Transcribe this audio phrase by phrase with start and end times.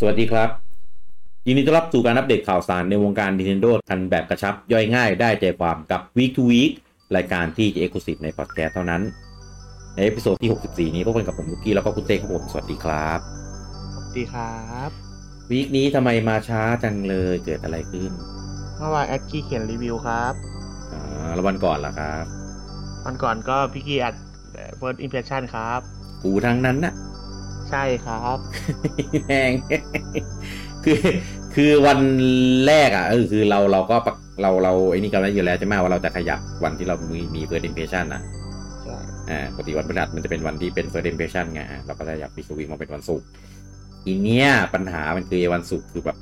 [0.00, 0.48] สวัสดีครับ
[1.46, 6.72] ยินดีต้อนรับสู่การอัปเดตข่าวสารในวงการ Nintendo ทันแบบกระชับย่อยง่ายได้ใจความกับ Week to Week
[7.16, 9.02] รายการที่จะ exclusive ในพอดแคสต์เท่านั้น
[9.94, 13.18] ใน episode ที่ 64 นี้พบกันกับผมลูกกี้แล้วก็คุณเต้ครับผมสวัสดีครับ
[13.92, 14.90] สวัสดีครับ
[15.50, 18.10] week นี้ทำไมมาช้าจังเลยเกิดอะไรขึ้น
[18.78, 20.34] เมื่อวานแอดกี้เขียนรีวิวครับ
[20.92, 22.24] อ่าแล้ววันก่อนล่ะครับ
[23.06, 24.14] วันก่อนก็พี่กี้อัด
[24.76, 25.80] first impression ครับ
[26.22, 26.94] กูทั้งนั้นน่ะ
[27.70, 28.38] ใช่ครับ
[29.26, 29.52] แพง
[30.84, 30.98] คือ
[31.54, 32.00] คือวัน
[32.66, 38.22] แรกอะเออคือเราเราก็ปะเราเราไอ้นี่กันไว้อยู่แล้วใช่ไหมว่าเราจะขยับวันที่เรามีมี first impression อะ
[38.84, 38.96] ใช่
[39.30, 43.26] อ่าปกติวันพฤหัสมันจะเป็นวันที่เป็น first impression ไงอะเราก็จะอยากปีสวีมาเป็นวันศุกร์
[44.04, 46.16] ทีเนี้ยปัญหามันคือไอ้วันศุกร์คือแบบ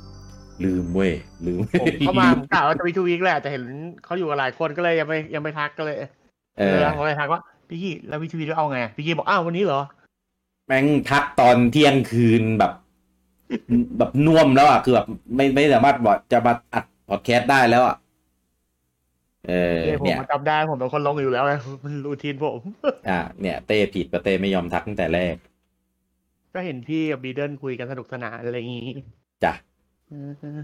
[0.63, 1.13] ลืมเว้ย
[1.45, 3.63] ลืมผมเข้ามาผมกะว่าจะวีทูวีคแหละแต่เห็น
[4.05, 5.97] เขาอยู่กับหลายคนก็เลยยังไม่ยังไม่ทักก็เลย
[6.57, 9.81] เออเลยผมเลยทักว่าพี่กี้แล้ววีทูวีเอาไงพี่กี้บอกอ้าววันนี้เหรอ
[10.67, 12.71] แม่งทักตอนเที่ยงคืนแบบ
[13.97, 17.95] แบบน่วมแล้วอะ คือแบบไม่ไม่สามารถบอกจะมาอัดพอดแคสต์ได้แล้วอะ
[19.47, 22.59] เออเออผมเนี่ยจำได้ผมเป็นคนลงอยู่แล้วไงมันรูทีนผม
[23.09, 25.35] อ่า เนี่ย เต้ผิดปะเต้ไม่ยอมทักตั้งแต่แรก
[26.53, 28.89] ก็เห็นพี่กับบีเดิลคุยกันสนุกสนานอะไรอย่างงี้
[29.43, 29.53] จ้ะ
[30.07, 30.13] เอ
[30.59, 30.61] อ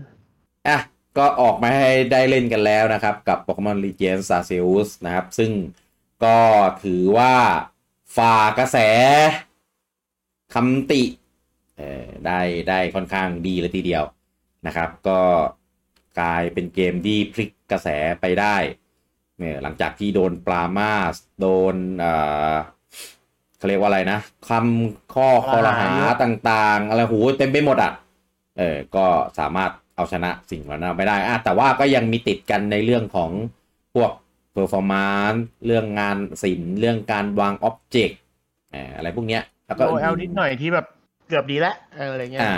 [0.67, 0.77] อะ
[1.17, 5.51] ก็ออกมาให้ได้เล่นกันแล้วนะครับ กับ Pokemon Legends Arceus นะครับ ซึ่ง
[6.23, 6.39] ก็
[6.83, 7.33] ถือว่า
[8.17, 8.77] ฝ่ากระแส
[10.53, 11.03] คำติ
[11.77, 14.03] เออได้ได้ค่อนข้างดีเลยทีเดียว
[14.67, 15.21] นะครับ ก็
[16.19, 17.87] กลายเป็นเกมที่พลิกกระแส
[18.21, 18.55] ไปได้
[19.39, 22.13] เนี่ยหลังจากที่โดนปรามาสโดนเอ่
[22.51, 22.53] อ
[23.57, 25.91] เขาเรียกว่าอะไรนะคำข้อคอรหา
[26.23, 27.91] ต่างๆ อะไรโหเต็มไปหมดอะ
[28.57, 29.05] เออก็
[29.39, 33.31] สามารถเอาชนะสิ่งเหล่านั้นไม่ได้อะแต่ว่าก็ยังมีติดกันในเรื่องของ
[33.93, 34.11] พวก
[34.55, 38.19] performance เรื่องงานศิลป์เรื่องการวาง object
[38.95, 39.43] อะไรพวกเนี้ย
[39.77, 40.85] แล้วก็โอเอลนิดหน่อยที่แบบ
[41.27, 42.55] เกือบดีแล้วเอออะไรเงี้ยอ่า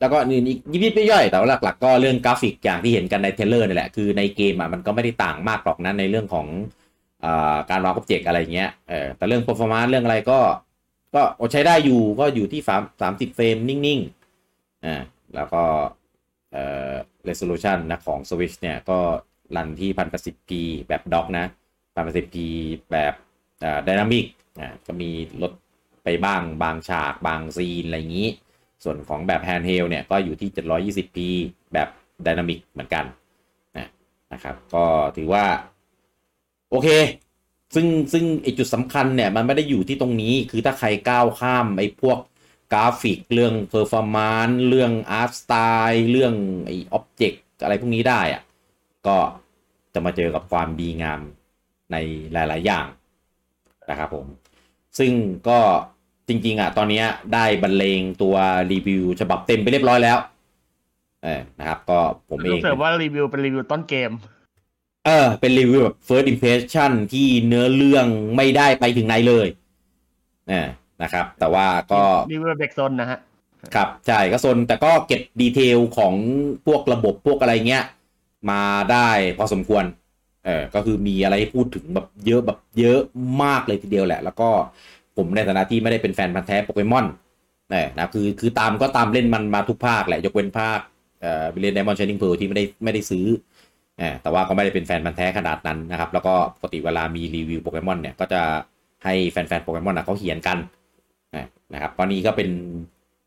[0.00, 6.46] แล้วก็นี่อีกยิบยิบย่อยๆแต่ว่าหลัก ๆ ก็เรื่องกราฟิกอย่างที่เห็นกันใน trailer นี่แหละ คือในเกมอะมันก็ไม่ได้ต่างมากหรอกนะในเรื่องของ
[7.24, 10.38] อ่าการวาง object อะไรเงี้ยเออแต่เรื่อง performance เรื่องอะไรก็
[11.14, 15.02] ก็ใช้ได้อยู่ก็อยู่ที่สามสามสิบเฟรมนิ่งๆอ่า
[15.34, 15.62] แล้วก็
[16.52, 16.92] เอ่อ
[17.28, 18.98] resolution นะของ Switch เนี่ยก็
[19.56, 20.50] รันที่ 1080p
[20.88, 21.46] แบบด็อกนะ
[21.96, 22.36] 1080p
[22.92, 23.14] แบบ
[23.64, 24.26] อ่า dynamic
[24.60, 25.10] อ่าก็มี
[25.42, 25.52] ลด
[26.04, 28.30] ไปบ้างบางฉากบางซีนอะไรอย่างนี้
[28.84, 31.18] ส่วนของแบบ handheld เนี่ยก็อยู่ที่ 720p
[31.72, 31.88] แบบ
[32.26, 33.04] dynamic เหมือนกัน
[33.76, 33.88] นะ
[34.32, 34.84] นะครับก็
[35.16, 35.44] ถือว่า
[36.70, 36.88] โอเค
[37.74, 42.18] ซึ่งซึ่งไอจุดสำคัญเนี่ย มันไม่ได้อยู่ที่ตรงนี้คือถ้าใครก้าวข้ามไอพวก
[42.72, 46.34] กราฟิกเรื่อง performance เรื่อง art style เรื่อง
[46.66, 48.42] ไอ object อะไรพวกนี้ได้อะ
[49.06, 49.16] ก็
[49.94, 51.20] จะมาเจอกับความดีงาม
[51.92, 51.96] ใน
[52.32, 52.86] หลาย ๆ อย่าง
[53.90, 54.26] นะครับผม
[54.98, 55.12] ซึ่ง
[55.48, 55.58] ก็
[56.28, 57.02] จริง ๆอะตอนนี้
[57.34, 58.34] ได้บรรเลงตัว
[58.72, 60.18] รีวิวฉบับเต็มไปเรียบร้อยแล้ว
[61.24, 61.98] เออนะครับ ก็
[62.30, 64.10] ผมเอรู้งสึกว่ารีวิวเป็นรีวิวต้นเกม
[65.06, 69.46] เออ เป็นรีวิวแบบ first impression ที่เนื้อเรื่องไม่ได้ไปถึงไหนเลย
[70.48, 70.68] เออ
[71.02, 73.18] นะครับ แต่ว่าก็รีวิวแบบเด็กซนนะฮะ
[73.74, 76.14] ครับใช่ก็โซนแต่ก็เก็บดีเทลของ
[76.66, 77.84] พวกระบบพวกอะไรเงี้ย
[78.50, 79.08] มาได้
[79.38, 79.84] พอสมควร
[80.44, 83.00] เออก็คือมีอะไรให้พูดถึงแบบเยอะแบบเยอะ
[83.42, 84.48] มากเลยทีเดียวแหละ แล้วก็
[85.16, 87.06] ผมในฐานะที่ไม่ได้เป็นแฟนพันธุ์แท้โปเกมอน
[87.70, 90.80] เนี่ยนะคือคือตามก็ตามเล่นมันมาทุกภาคแหละยกเว้นภาค
[91.20, 93.26] เอ่อวิลเลนไดมอนด์ชานิงเพลที่ไม่ได้ไม่ได้ซื้อ
[93.98, 98.42] เออแต่ว่าก็ไม่ได้เป็นแฟนพันธุ์แท้ขนาดนั้นนะครับ แล้วก็ปกติเวลามีรีวิวโปเกมอนเนี่ยก็จะ
[99.04, 100.58] ให้แฟนๆโปเกมอนนะเขาเขียนกัน
[101.72, 102.48] นะครับตอนนี้ก็เป็น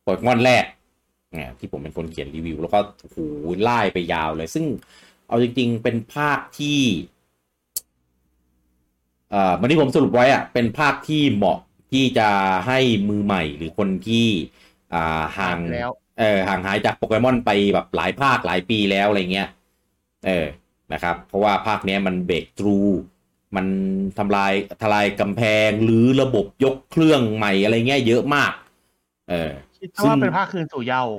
[0.02, 0.66] โปเกมอนแรก
[1.34, 3.18] เนี่ยที่ผมเป็นคนเขียนรีวิว แล้วก็โอ้โห
[3.62, 4.66] ไล่ไปยาวเลย ซึ่ง
[5.28, 6.80] เอาจริง ๆ เป็นภาคที่
[9.32, 11.58] เอ่อวันที่ผมสรุปไว้อะเป็นภาคที่เหมาะ
[11.92, 12.30] ที่จะ
[12.68, 14.28] ให้มือใหม่หรือคนที่
[14.94, 19.50] อ่าห่างแล้วเออห่างหายจากโปเกมอนไปแบบหลายภาคหลายปีแล้วอะไรเงี้ย
[20.26, 20.48] เออ
[20.94, 22.80] นะครับ เพราะว่าภาคเนี้ยมันเบรกทรู
[23.56, 23.68] มัน
[24.18, 28.52] ทำลายทลายกำแพงหรือระบบยกเครื่องใหม่อะไรเงี้ยเยอะมาก
[29.30, 29.52] เออ
[29.82, 31.14] คิดว่าเป็นภาคคืนสู่เยาว์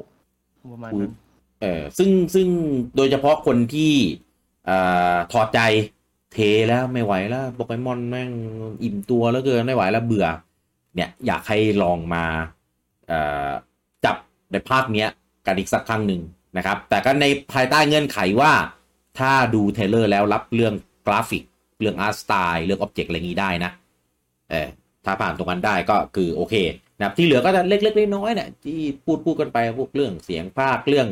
[0.73, 1.13] ประมาณนั้น
[1.63, 2.49] เออซึ่งซึ่ง
[2.97, 3.95] โดยเฉพาะคนที่
[4.67, 4.79] เอ่
[5.13, 5.61] อถอดใจ
[6.33, 6.39] เท
[6.69, 8.31] แล้วไม่ไหวแล้วโปเกมอนแม่ง
[8.83, 10.27] อิ่มตัวแล้วเกินไม่ไหวแล้วเบื่อ
[10.95, 12.25] เนี่ยอยากให้ลองมา
[14.05, 14.17] จับ
[14.53, 15.09] ในภาคเนี้ย
[15.47, 16.23] กันอีกสักครั้งหนึ่ง
[16.57, 18.53] นะครับ แต่ก็ในภายใต้เงื่อนไขว่า
[19.19, 20.75] ถ้าดู trailer แล้วรับเรื่อง
[21.07, 21.43] กราฟิก
[21.81, 23.71] เรื่อง art style เรื่อง object อะไรนี้ได้นะ
[24.51, 24.69] เออ
[25.05, 26.55] ถ้าผ่านตรงนั้นได้ก็คือโอเค
[26.99, 31.09] นะที่เหลือก็จะเล็กๆน้อยๆเนี่ยที่พูดพูดกันไปพวกเรื่องเสียงพากย์เรื่อง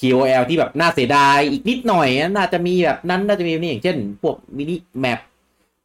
[0.00, 5.20] QOL ที่แบบน่าเสียดายอีกนิดหน่อยนะน่าจะมีแบบนั้นน่าจะมีนี่อย่างเช่น พวก minimap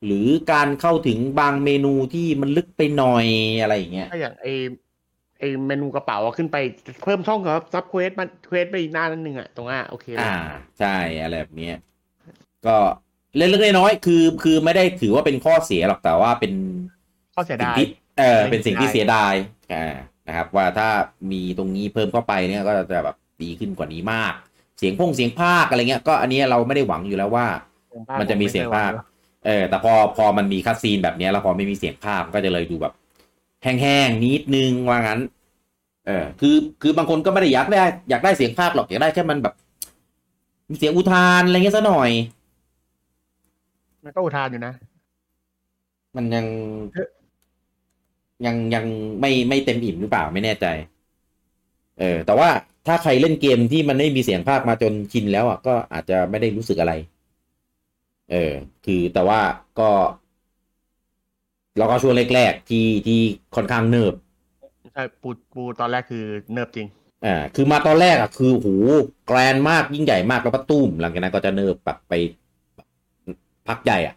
[0.05, 3.25] หรือการเข้าถึงบางเมนูที่มันลึกไปหน่อย
[3.61, 4.47] อะไรอย่างเงี้ยถ้าอย่างไอ
[5.39, 6.57] ไอเมนูกระเป๋าอะขึ้นไป
[7.03, 10.35] เพิ่มช่องครับ sub quest มัน quest ไปอีกหน้านึงอะตรงอะโอเคเลยอ่า
[10.79, 11.77] ใช่อะไรแบบเนี้ย
[12.67, 12.77] ก็
[13.37, 16.53] เล็กๆน้อยๆคือคือไม่ได้ถือว่าเป็นข้อเสียหรอกแต่ว่าเป็น
[17.35, 17.85] ข้อเสียสิ่งดายที่
[18.19, 19.35] เออไม่เป็นสิ่งที่เสีเสียยดาดายย
[19.73, 19.95] อ่า
[20.27, 20.89] นะครับ ว่าถ้า
[21.31, 24.33] มีตรงนี้เพิ่มเข้าไปเนี่ยก็จะแบบดีขึ้นกว่านี้มาก
[24.77, 27.47] เสียงพงเสียงภาคอะไรเงี้ยก็อันเนี้ยเราไม่ได้หวังอยู่แล้วว่า
[28.19, 28.91] มันจะมีเสียงภาค
[29.45, 32.93] เออแต่พอพอมันมีคัดซีนแบบเนี้ยแล้วพอไม่มีเสียงภาคก็จะเลยดูแบบ
[33.63, 35.19] แห้งๆนิดนึงว่างั้น
[36.07, 37.77] เออ คือคือบางคนก็ไม่ได้อยากได้
[38.09, 39.53] อยากได้เสียงภาคหรอกอยากได้แค่มันแบบ
[40.69, 42.11] มีเสียงอุทานอะไรเงี้ยซะหน่อย
[44.03, 44.73] มันก็อุทานอยู่นะ
[46.15, 46.45] มันยัง
[46.93, 47.07] เอ๊ะ
[48.45, 48.85] ยังยัง
[49.19, 50.65] ไม่ไม่เต็มอิ่มหรือเปล่าไม่แน่ใจ
[51.99, 52.49] เออ แต่ว่า
[52.87, 56.93] ถ้าใครเล่นเกมที่มันไม่มีเสียงภาคมาจนชินแล้วอะก็อาจจะไม่ได้รู้สึกอะไร
[58.31, 58.53] เออ
[58.85, 59.39] คือแต่ว่า
[59.79, 59.89] ก็
[61.77, 63.19] เราก็ช่วงแรกๆที่ที่
[63.55, 64.13] ค่อนข้างเนิบ
[64.93, 66.87] ใช่ปูปูตอนแรกคือเนิบจริง
[67.25, 68.67] อ่าคือมาตอนแรกอะคือโห
[69.27, 72.13] แกรนมากยิ่งใหญ่มากแล้วก็ตุ้มหลังจากนั้นก็จะเนิบแบบไป
[73.67, 74.15] พักใหญ่อะ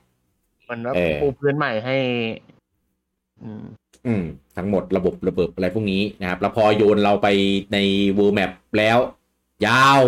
[0.68, 1.96] มันว่าเออปูพื้นใหม่ให้
[3.42, 3.64] อืม
[4.06, 4.22] อืม
[4.56, 7.28] ทั้งหมดระบบระเบิดอะไรพวกนี้นะครับ แล้วพอโยนเราไป
[7.72, 7.78] ใน
[8.18, 8.98] World Map แล้ว
[9.66, 10.00] ยาว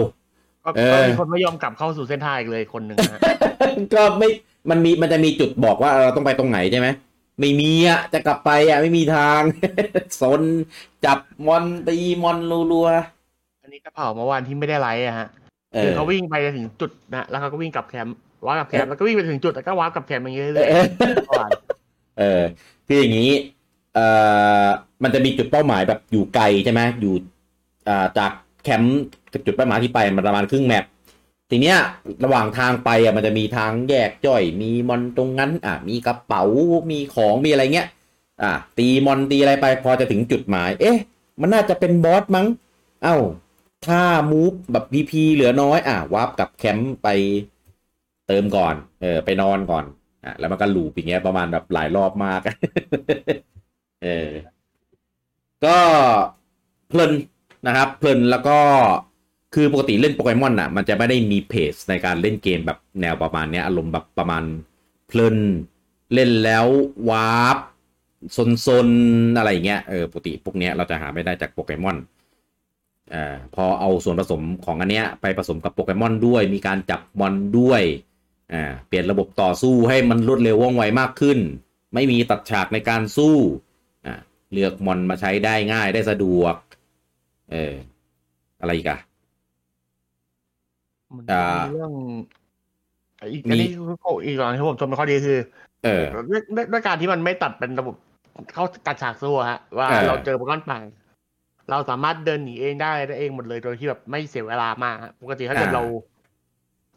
[0.75, 3.21] ก็เออก็มีคนไม่ยอมกลับเข้าสู่เส้นทางอีกเลยคนหนึ่งนะฮะ
[3.95, 4.29] ก็ไม่
[4.71, 6.89] มันมีมันจะมีจุดบอกว่าเราต้องไปตรงไหนใช่ไหม
[7.41, 9.41] ไม่มีอะจะกลับไปอะไม่มีทาง
[10.21, 10.43] สน
[11.05, 12.89] จับมอนตีมอนรัว
[13.63, 18.17] อันนี้กระเป๋าเมื่อวานที่ไม่ได้ไลฟ์อะฮะๆเอคืออเขาวิ่งไปถึงจุดนะแล้วเขาก็วิ่งกลับแคมป์
[18.47, 21.51] warp กลับแคมป์แล้วก็วิ่งไปถึงจุดแล้วก็ warp กลับแคมป์อย่างเงี้ยเอเรื่อยอๆเมื่อวาน
[22.19, 22.43] เออ
[22.87, 23.31] คืออย่างนี้
[23.95, 24.07] เอ่
[24.65, 24.67] อ
[25.03, 27.15] มันจะมีจุดเป้าหมายแบบอยู่ไกลใช่ไหมอยู่
[27.89, 28.33] อ่าจาก
[28.63, 30.85] แคมป์กับ จุดเป้าหมายที่ไปมันประมาณครึ่ง map
[31.51, 31.79] ทีเนี้ย
[32.25, 36.45] ระหว่างทางไปอะมันจะมีทางแยกย่อย มีมอนตรงนั้นอะมีกระเป๋า
[36.91, 37.89] มีของมีอะไรเงี้ย
[38.43, 40.99] อะตีมอนตีอะไรไปพอจะถึงจุดหมาย เอ๊ะ
[41.41, 42.47] มันน่าจะเป็นบอสมั้ง
[43.03, 43.17] เอ้า
[43.87, 47.09] ถ้า move แบบ PP เหลือน้อย อะ warp กลับแคมป์ไป
[48.27, 49.85] เติมก่อน เออ ไปนอนก่อน
[50.25, 52.41] อะแล้วมันก็ loop อย่างเงี้ยประมาณแบบหลายรอบมาก
[54.03, 54.31] เออ
[55.65, 55.79] ก็
[56.89, 57.13] เพลิน
[57.67, 58.59] นะครับเพลินแล้วก็
[59.55, 64.43] คือปกติเล่นโปเกมอนอะ มันจะไม่ได้มี pace ในการเล่นเกมแบบแนวประมาณเนี้ยอารมณ์แบบประมาณ
[65.07, 65.37] เพลิน
[66.15, 66.67] เล่นแล้ว
[67.11, 67.59] warp
[68.67, 71.97] ซนๆอะไรอย่างเงี้ยเออปกติพวกเนี้ยเราจะหาไม่ได้จากโปเกมอน
[73.15, 77.83] อ่าพอเอาส่วนผสมของอันเนี้ยไปผสมกับโปเกมอนด้วย มีการจับมอนด้วย
[78.53, 81.39] อ่าเปลี่ยนระบบต่อสู้ให้มันรวดเร็วว่องไวมากขึ้น
[81.95, 83.37] ไม่มีตัดฉากในการสู้
[84.07, 84.15] อ่า
[84.53, 86.55] เลือกมอนมาใช้ได้ง่ายได้สะดวก
[87.53, 87.75] เออ
[88.61, 88.99] อะไรกอะ
[91.17, 91.93] มันอ่ามีเรื่อง
[93.33, 95.39] อีกมีอันนี้คืออีกอย่างที่ผมชมเป็นข้อดีคือ
[95.85, 97.95] เออด้วยด้วยด้วยการที่มันไม่ตัดเป็นระบบ
[98.55, 100.79] เข้าตัดฉากสู้อะฮะ ว่าเออเราเจอโปเกมอนป่า
[101.71, 105.83] เราสามารถเดินหนีเองได้ได้เองหมดเลยโดยที่แบบไม่เสียเวลามากฮะปกติถ้าเกิดเรา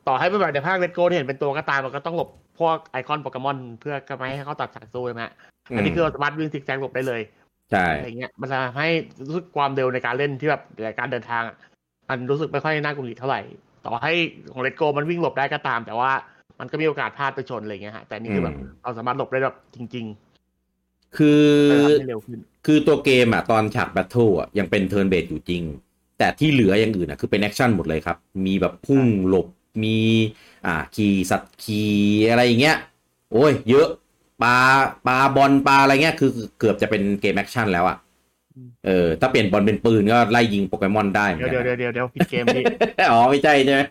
[0.08, 5.34] ต่อให้เป็นแบบในภาค Let's Go ที่เห็นเป็นตัวก็ตามมันก็ต้องหลบพวกไอคอนโปเกมอนเพื่อก็ไม่ให้เขาตัดฉากสู้ใช่ไหมฮะ
[5.76, 7.22] อันนี้คือเราสามารถวิ่งซิกแซกหลบได้เลย
[7.72, 8.90] ใช่อะไรเงี้ยมันจะทำให้
[9.28, 11.56] รู้สึกความเร็วในการเล่นที่แบบในการเดินทางอะ
[12.10, 13.42] มันรู้สึกไม่ค่อยน่าหงุดหงิดเท่าไหร่
[13.86, 14.12] ต่อให้
[14.52, 16.12] ของ Let's Go มันวิ่งหลบได้ก็ตาม แต่ว่า
[16.60, 20.06] มันก็มีโอกาสพลาดไปชนอะไรเงี้ยฮะแต่นี่คือแบบอืมเราสามารถหลบได้แบบจริง
[21.18, 25.64] คือๆจะทำให้เร็วขึ้นคือตัวเกมอะตอนฉาก battle อะยังเป็น turn-based อยู่จริง
[26.18, 29.48] แต่ที่เหลืออย่างอื่นอะคือเป็น action หมดเลยครับ มีแบบพุ่งหลบ
[29.84, 29.98] มี
[30.66, 31.92] อ่าขี่สัตว์ขี่
[32.30, 32.78] อะไรอย่างเงี้ย
[33.32, 33.88] โอ้ย เยอะ
[34.42, 34.56] ปลา
[35.08, 38.03] ปลาบอลปลาอะไรเงี้ยคือเกือบจะเป็นเกม action แล้วอะอืม
[38.86, 42.64] เออถ้าเปลี่ยนบอลเป็นปืนก็ไล่ยิงโปเกมอนได้เหมือเดี๋ยวนกัเดี๋ยวนเดี๋ยวเดี๋ยวเดี๋ยวผิดเกมพี่
[43.12, 43.82] อ๋อไม่ใช่ใช่ไหม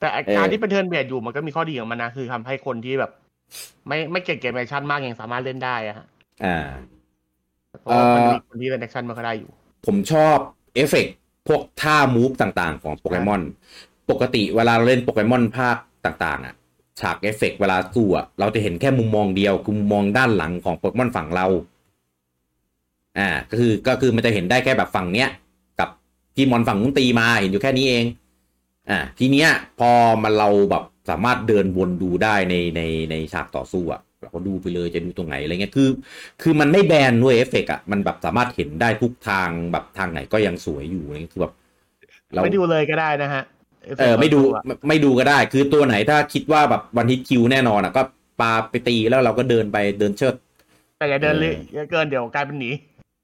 [0.00, 3.10] แต่เออการที่เป็น turn-based อยู่มันก็มีข้อดีของมันนะคือทำให้คนที่แบบ
[3.88, 6.06] ไม่ไม่เก่งเกม action มากยังสามารถเล่นได้อะฮะ
[6.44, 6.56] อ่า
[7.80, 9.50] เพราะว่ามันเอ่อมีคนที่เล่น action ไม่ค่อยได้อยู่
[9.86, 10.36] ผมชอบ
[10.74, 11.14] เอฟเฟกต์
[11.48, 13.42] พวกท่า move ต่างๆ ของโปเกมอน
[14.10, 16.54] ปกติเวลาเราเล่นโปเกมอนภาคต่าง ๆ อะ
[17.00, 21.46] ฉากเอฟเฟกต์เวลาสู้อะเราจะเห็นแค่มุมมองเดียวคือมุมมองด้านหลังของโปเกมอนฝั่งเรา
[23.18, 25.28] อ่าก็คือก็คือมันจะเห็นได้แค่แบบฝั่งเนี้ย
[25.80, 25.88] กับ
[26.36, 28.04] ที่มอนฝั่งนู้นตีมาเห็นอยู่แค่นี้เอง
[28.90, 29.90] อ่าทีเนี้ยพอ
[30.22, 35.88] มันเราแบบสามารถเดินวนดูได้ในในในฉากต่อสู้อะเราก็ดูไปเลยจะดูตรงไหนอะไรเงี้ยคือ
[36.42, 41.52] คือมันไม่แบนด้วยเอฟเฟกต์อะมันแบบสามารถเห็นได้ทุกทางแบบทางไหนก็ยังสวยอยู่อะไรเงี้ยคือแบบ
[42.32, 43.42] เราไม่ดูเลยก็ได้นะฮะ
[43.98, 48.02] เออไม่ดูไม่ไม่ดูก็ได้ คือตัวไหนถ้าคิดว่าแบบวันฮิตคิวแน่นอนอะก็
[48.40, 50.34] ปาไปตีแล้วเราก็เดินไปเดินเชิด
[50.98, 52.70] แต่อย่าเดินเลยเออเยอะเกินเดี๋ยวกลายเป็นหนี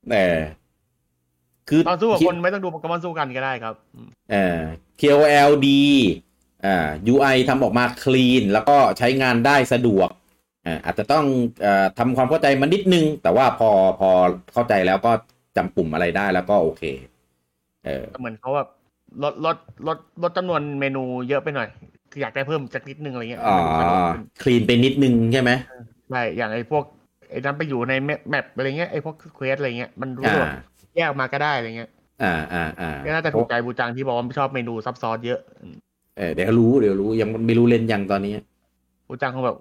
[0.09, 0.25] แต่
[1.69, 4.61] คือตอนสู้กับคิดคนไม่ต้องดูโปเกมอนสู้กันก็ได้ครับอืมเอ่อ
[5.01, 5.85] KOL ดี
[6.65, 10.09] อ่า UI ทำออกมาคลีน แล้วก็ใช้งานได้สะดวก
[10.67, 11.25] อ่าอาจจะต้อง
[11.63, 14.11] เอ่อทำความเข้าใจมันนิดนึง แต่ว่าพอพอ
[14.53, 15.13] เข้าใจแล้วก็
[15.57, 16.83] จำปุ่มอะไรได้แล้วก็โอเค
[17.85, 18.69] เออเหมือนเขาแบบ
[19.23, 21.69] ลดลดลดลดจำนวนเมนูเยอะไปหน่อย
[22.13, 25.51] คืออยากได้เพิ่มสักนิดนึงอะไรเงี้ยอ๋อมันสะดวกขึ้นคลีนไปนิดนึงใช่ไหม
[26.11, 26.85] ใช่อย่างไอ้พวก
[27.31, 27.93] ไอ้นั้นไปอยู่ใน
[28.31, 30.37] แมปอะไรเงี้ยไอ้พวกเควสอะไรเงี้ยมันรู้อ่า
[30.81, 31.91] สึกแยกออกมาก็ได้อะไรเงี้ย
[32.23, 35.41] อ่าอ่าอ่าก็น่าจะถูกใจบูจังที่บอกว่าไม่ชอบเมนูซับซ้อนเยอะ
[36.17, 38.33] เออเดี๋ยวเขารู้เดี๋ยวรู้ยังไม่รู้เล่นยังตอนนี้
[39.09, 39.57] บูจังคงแบบ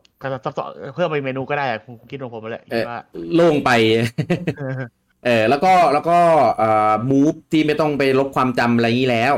[0.45, 2.95] ซับซ้อนเพิ่มไปเมนูก็ได้อะผมคิดของผมมาแหละเอคิดอว่า
[3.35, 3.69] โล่งไป
[5.25, 6.17] เออแล้วก็แล้วก็
[6.57, 9.33] เอ่อมูฟที่ไม่ต้องไปลบความจำอะไรอย่างนี้แล้ว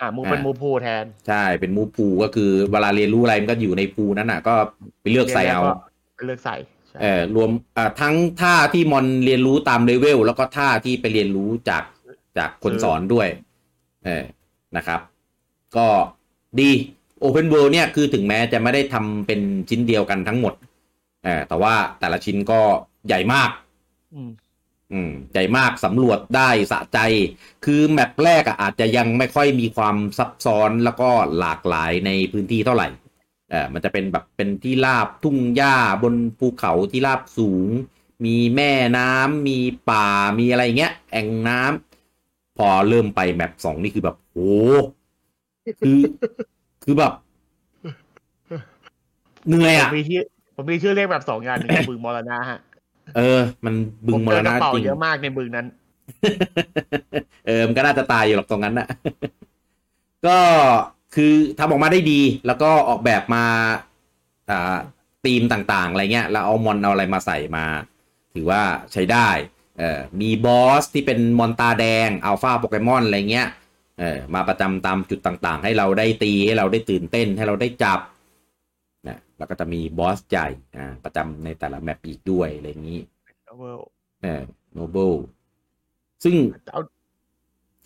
[0.00, 4.54] อ่ามูเป็นอ่ามูพูแทน ใช่เป็นมูฟพูก็คือเวลาเรียนรู้อะไรมันก็อยู่ในพูนั้นน่ะ ก็
[5.00, 11.84] ไปเลือกใส่เอารียนแล้วก็เลือกใส่ใช่ เออรวมอ่าทั้งท่าที่มอนเรียนรู้ตามเลเวลแล้วก็ท่าที่ไปเรียนรู้จาก
[12.38, 13.28] จากคนสอนด้วย
[14.04, 14.24] เออ
[14.76, 15.00] นะครับ
[15.76, 15.88] ก็
[16.60, 16.70] ดี
[17.22, 20.54] Open World เนี่ยคือถึงแม้จะไม่ได้ทำเป็นชิ้นเดียวกันทั้งหมด
[21.24, 22.60] เออแต่ว่าแต่ละชิ้นก็
[23.06, 23.50] ใหญ่มาก
[24.14, 24.30] อืม
[24.92, 26.98] อืมใหญ่มากสำรวจได้สะใจ
[27.64, 32.88] คือแมปแรกอะอาจจะยังไม่ค่อยมีความซับซ้อนแล้วก็หลากหลายในพื้นที่เท่าไหร่
[33.50, 37.68] เออมันจะเป็นแบบเป็นที่ราบทุ่งหญ้าบนภูเขาที่ราบสูง
[38.24, 39.58] มีแม่น้ำมี
[39.90, 40.06] ป่า
[40.38, 44.36] มีอะไรเงี้ย แอ่งน้ำพอเริ่มไปแมปสองนี่คือแบบโห
[45.80, 45.98] คือ
[46.84, 47.12] คือแบบ
[49.48, 50.18] เหนื่อยผมอะมีที่
[50.54, 52.58] ผมมีชื่อเรียกแบบสองอย่างหนึ่งคือบึงมรณะฮะ
[53.16, 53.74] เออ มัน
[54.06, 55.66] บึงมรณะผเจอกระเป๋าจริงเยอะมากในบึงนั้น
[57.46, 58.88] เออมันก็น่าจะตายอยู่หรอกตรงนั้นนะ
[60.26, 60.38] ก็
[61.20, 63.44] คือทำออกมาได้ดี แล้วก็ออกแบบมา
[64.50, 64.78] อ่า
[65.24, 67.64] ธีมต่างๆอะไรเงี้ยแล้วเอามอนเอาอะไรมาใส่มา
[68.34, 69.28] ถือว่าใช้ได้
[69.78, 73.48] เออมีบอสที่เป็นมอนตาแดงอัลฟาโปเกมอนอะไรเงี้ย
[73.98, 78.00] เออมาประจำตามจุดต่างๆ ให้เราได้ตีให้เราได้ตื่นเต้นให้เราได้จับ
[79.08, 83.00] นะแล้วก็จะมีบอสใหญ่อ่าประจำในแต่ละ map อีกด้วยอะไรอย่างนี้
[84.22, 84.42] เออ
[84.74, 85.12] Noble
[86.24, 86.34] ซึ่ง
[86.72, 86.82] เอา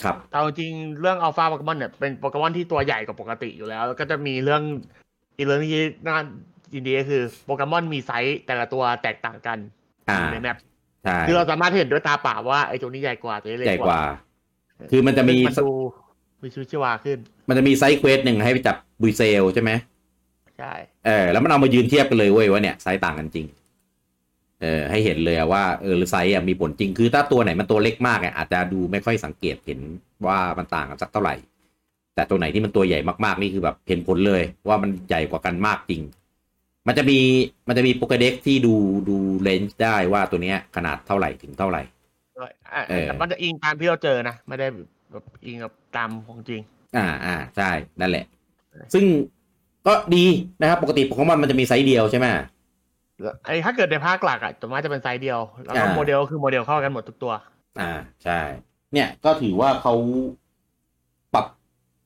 [0.04, 4.62] ครับเอาจริงเรื่องอัลฟาโปเกมอนเนี่ยเป็นโปเกมอนที่ตัวใหญ่กว่าปกติอยู่แล้ว แล้วก็จะมีเรื่อง
[5.36, 5.72] อีกเรื่องที่
[6.06, 6.16] น่า
[6.74, 9.58] ยินดีก็คือโปเกมอนมีไซส์แต่ละตัวแตกต่างกัน
[10.10, 10.56] อ่าใน map
[11.04, 14.02] ใช่คือเราสามารถเห็นด้วยตาเปล่าว่าไอ้ตัวนี้ใหญ่กว่าตัวนี้เล็กใหญ่กกว่าว่า
[14.90, 15.72] คือมันจะมีซึ่งมันดู
[16.42, 17.18] มีชีวิตชีวาขึ้น
[17.48, 19.70] มันจะมี side quest หนึ่งให้ไปจับ Buizel ใช่ไหม
[20.58, 20.72] ใช่
[21.06, 23.46] เออแล้วมันเอามายืนเทียบกันเลยเว้ยว่าเนี่ยไซส์ต่างกันจริง
[24.62, 29.80] เออให้เห็นเลยอะว่าเออไซส์อะมีผลจริงคือถ้าตัวไหนมันตัวเล็กมากอะอาจจะดูไม่ค่อยสังเกตเห็น
[30.26, 31.34] ว่ามันต่างกันสักเท่าไหร่
[32.14, 36.02] แต่ตัวไหนที่มันตัวใหญ่มากๆนี่คือแบบเห็นผลเลยว่ามันใหญ่กว่ากันมากจริง
[36.86, 37.18] มันจะมี
[37.68, 38.74] มันจะมี Pokédex ที่ดู
[39.08, 41.82] ดู range ได้ว่าตัวเนี้ยขนาดเท่าไหร่ถึงเท่าไหร่
[42.38, 44.66] ด้วยอะเออแต่มันจะอิงตามที่เราเจอนะไม่ได้
[45.12, 46.60] แบบอิงกับตามของจริง
[46.96, 48.24] อ่าอ่าใช่นั่นแหละ
[48.94, 49.04] ซึ่ง
[49.86, 50.24] ก็ดี
[50.60, 52.42] นะครับปกติโปเกมอนมันจะมีไซส์เดียวใช่ไหมแล้ว
[53.46, 57.32] ไอ้ถ้าเกิดในภาคหลักอะส่วนมากจะเป็นไซส์เดียว แล้วก็อ่าโมเดลก็คือโมเดลเข้ากันหมดทุกตัว
[57.80, 57.92] อ่า
[58.24, 58.40] ใช่
[58.92, 59.94] เนี่ยก็ถือว่าเขา
[61.34, 61.46] ปรับ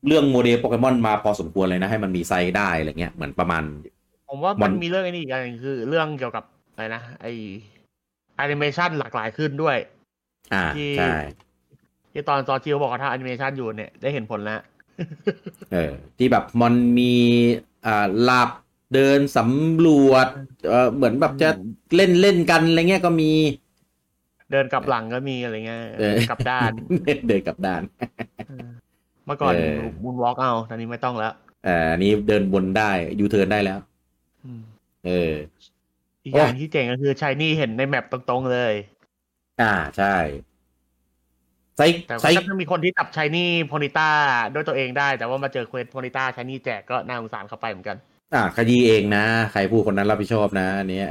[0.07, 3.63] เรื่องโมเดลโปเกมอนมาพอสมควรเลยนะ ให้มันมีไซส์ได้อะไรเงี้ยเหมือนประมาณ
[4.29, 7.27] ผมว่ามันมันมีเรื่องไอ้นี่อีกอย่างหนึงคือเรื่องเกี่ยวกับอะไรนะไอ
[8.37, 9.77] แอนิเมชันหลากหลายขึ้นด้วย
[10.55, 11.15] อ่าที่ใช่
[12.13, 14.61] ที่ตอน Sword Shield บอกว่าทำแอนิเมชันอยู่เนี่ยได้เห็นผลแล้ว
[15.73, 17.13] เออที่แบบมันมี
[17.87, 18.49] อ่าลาบ
[18.95, 20.27] เดินสำรวจ
[20.69, 21.49] เออเหมือนแบบจะ
[21.97, 23.33] เล่นเล่นกันอะไรเงี้ยก็มี
[24.53, 26.71] เดินกลับหลังก็มีอะไรเงี้ยเออกลับด้าน
[27.29, 27.83] เดินกลับด้าน
[29.27, 31.33] เมื่อก่อนเออ moonwalk เอาตอนนี้ไม่ต้องแล้ว
[31.65, 32.91] เอออันนี้เดินวนได้
[33.21, 33.79] ยูเทิร์นได้แล้ว
[34.45, 34.61] อืม
[35.07, 35.33] เออ
[36.25, 38.73] อีกอย่างที่เจ๋งก็คือ shinyเห็นใน map ตรงๆเลย
[39.61, 40.17] อ่าใช่
[41.77, 44.11] ใช่แต่ก็จะมีคนที่จับ shiny Ponyta
[44.55, 47.97] ด้วยตัวเองได้ แต่ว่ามาเจอ quest Ponyta shiny แจกก็น่าสงสารเข้าไปเหมือนกัน
[48.33, 51.07] อ่าคดีเองนะ ใครพูดคนนั้นรับผิดชอบนะอันเนี้ย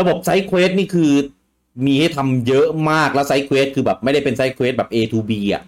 [0.00, 1.12] ระบบ side quest นี่คือ
[1.86, 5.62] มีให้ทำเยอะมากแล้ว side quest คือแบบไม่ได้เป็น side quest แบบ A to B อะ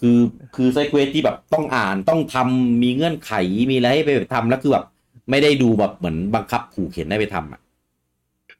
[0.00, 0.18] คือ
[0.56, 3.32] คือ side quest ที่แบบต้องอ่านต้องทำมีเงื่อนไข
[3.70, 4.84] มีอะไรให้ไปทำแล้วคือแบบ
[5.30, 7.60] ไม่ได้ดูแบบเหมือนบังคับขู่เข็ญให้ไปทำอะ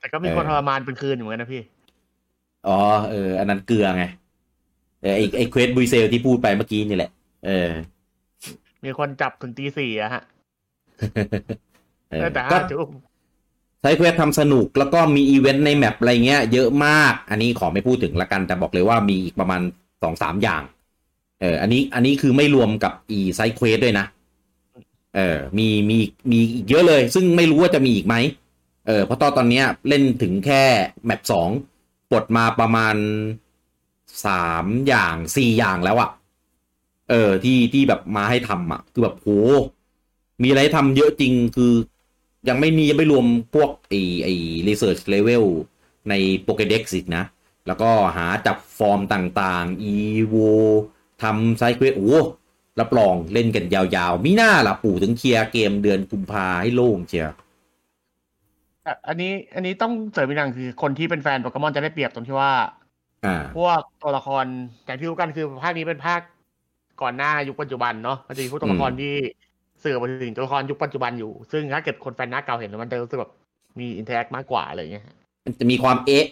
[0.00, 1.62] แต่ก็มีคนเออทรมานเป็นคืนอยู่เหมือนกันนะพี่
[2.64, 2.70] อ๋อ
[3.08, 4.02] เอออันนั้นเกลือไง
[5.00, 7.10] เออไอไอ quest Buizel ที่พูดไปเมื่อกี้นี่แหละ
[7.42, 7.50] เออ
[8.84, 10.22] มีคนจับถึงตีสี่อะฮะ
[12.10, 12.90] เออแต่ก็ห้าทุ่ม
[13.80, 19.60] side quest ทำสนุกแล้วก็มีอีเวนต์ใน map อะไรเงี้ยเยอะมาก อันนี้ขอไม่พูดถึงละกัน แต่บอกเลยว่ามีอีกประมาณ
[20.02, 20.62] สองสามอย่าง
[21.40, 24.06] เออ อันนี้อันนี้คือไม่รวมกับอี side quest ด้วยนะ
[25.16, 25.98] เออ มีมี
[26.30, 28.16] มีอีกเยอะเลย ซึ่งไม่รู้ว่าจะมีอีกไหม
[28.86, 30.62] เออ เพราะตอนตอนเนี้ยเล่นถึงแค่
[31.06, 31.48] map สอง
[32.10, 32.96] ปลดมาประมาณ
[34.26, 36.10] สามอย่างสี่อย่างแล้วอะ
[37.10, 39.28] เออที่ที่แบบมาให้ทำอะคือแบบโห
[40.42, 41.72] มีอะไรให้ทำเยอะจริงคือ
[42.48, 43.94] ยังไม่มียังไม่รวมพวกไอ
[44.24, 44.28] ไอ
[44.68, 45.44] research level
[46.08, 46.14] ใน
[46.46, 47.24] Pokédex อีกนะ
[47.66, 50.36] แล้วก็หาจับฟอร์มต่างๆ evo
[51.22, 52.18] ทำ side quest โอ้
[52.80, 57.30] รับรองเล่นกันยาวๆ มีหน้าล่ะปู่ถึงเคลียร์เกมเดือนกุมภาให้โล่งเชียว
[58.86, 62.52] อะอันนี้อันนี้ต้องเสริมอีกอย่างคือคนที่เป็นแฟนโปเกมอนจะได้เปรียบตรงที่ว่า
[63.24, 64.44] อ่าพวกตัวละคร
[64.84, 66.20] อย่างที่รู้กันคือภาคนี้เป็นภาค
[67.02, 69.14] ก่อนหน้ายุคปัจจุบันเนาะมันจะมีพวกตัวละครอืมที่
[69.84, 73.32] สื่อมาถึงตัวละครยุคปัจจุบันอยู่ ซึ่งถ้าเกิดคนแฟนหน้าเก่าเห็นแล้วมันจะรู้สึกแบบ
[73.78, 75.04] มี interact มากกว่าอะไรอย่างเงี้ย
[75.44, 76.26] มันจะมีความเอ๊ะ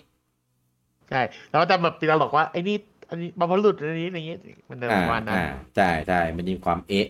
[1.11, 2.77] ใช่แล้วแต่แบบปีตลกว่าไอ้นี่
[3.11, 4.39] อันนี้บรรพบุรุษอันนี้อย่างเงี้ย
[4.71, 7.07] มันจะประมาณนั้นอ่าใช่ใช่มันมีความเอ๊ะ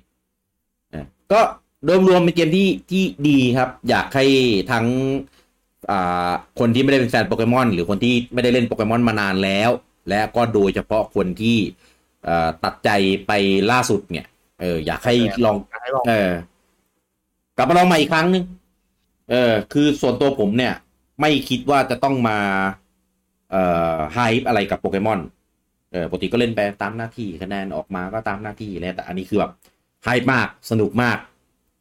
[0.95, 1.41] อะก็
[1.85, 4.25] โดยรวมเป็นเกมที่ที่ดีครับ อยากให้
[4.73, 4.87] ทั้ง
[5.91, 9.71] อ่าคนที่ไม่ได้เป็นแฟนโปเกมอนหรือคนที่ไม่ได้เล่นโปเกมอนมานานแล้ว
[10.09, 11.92] และก็โดยเฉพาะคนที่เอ่อ
[12.65, 12.91] ตัดใจ
[13.27, 13.33] ไป
[13.73, 14.27] ล่าสุดเนี่ย
[14.61, 15.15] เอออยากให้
[15.45, 16.31] ลองอยากให้ลอง เออ
[17.57, 18.45] กลับมาลองใหม่อีกครั้งหนึง
[19.31, 20.75] เออ คือส่วนตัวผมเนี่ย
[21.21, 22.39] ไม่คิดว่าจะต้องมา
[23.51, 23.63] เอ่
[23.95, 25.21] อไฮป์อะไรกับโปเกมอน
[25.93, 29.53] เออ ปกติก็เล่นไปตามหน้าที่คะแนนออกมาก็ตามหน้าที่แล้วแต่อันนี้คือแบบ
[30.05, 31.19] ไฮป์มาก สนุกมาก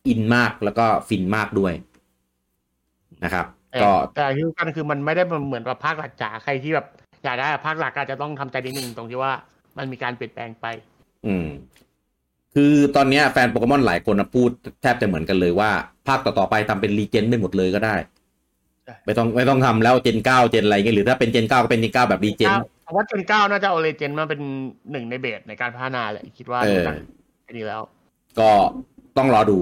[0.08, 1.74] อินมาก แล้วก็ฟินมากด้วย
[3.24, 6.88] นะครับแต่ก็แต่ที่รู้กันคือมันไม่ได้เหมือนกับภาคหลักจ๋า ใครที่แบบ
[7.24, 9.34] อยากได้ภาคหลักอาจจะต้องทำใจนิดนึงตรงที่ว่า
[9.78, 10.66] มันมีการเปลี่ยนแปลงไป
[11.28, 11.48] อืม
[12.56, 14.50] คือตอนเนี้ยแฟนโปเกมอนหลายคนนะพูด
[14.82, 15.72] แทบจะเหมือนกันเลยว่า
[16.08, 17.96] ภาคต่อ ๆ ไปทำเป็นรีเจนไม่หมดเลยก็ได้
[18.86, 22.52] ใช่ไม่ต้องไม่ต้องทำแล้วเจนเก้าเจนอะไรเงี้ยหรือถ้าเป็นเจนเก้าก็เป็นเจนเก้าแบบรีเจน
[22.84, 24.42] เพราะว่าเจนเก้าน่าจะเอาเลเจนมาเป็น
[24.92, 26.96] หนึ่งในเบสในการพัฒนาแหละคิดว่าเอดูอจาก
[27.48, 27.82] อันนี้แล้ว
[28.40, 28.52] ก็
[29.18, 29.60] ต้องรอดู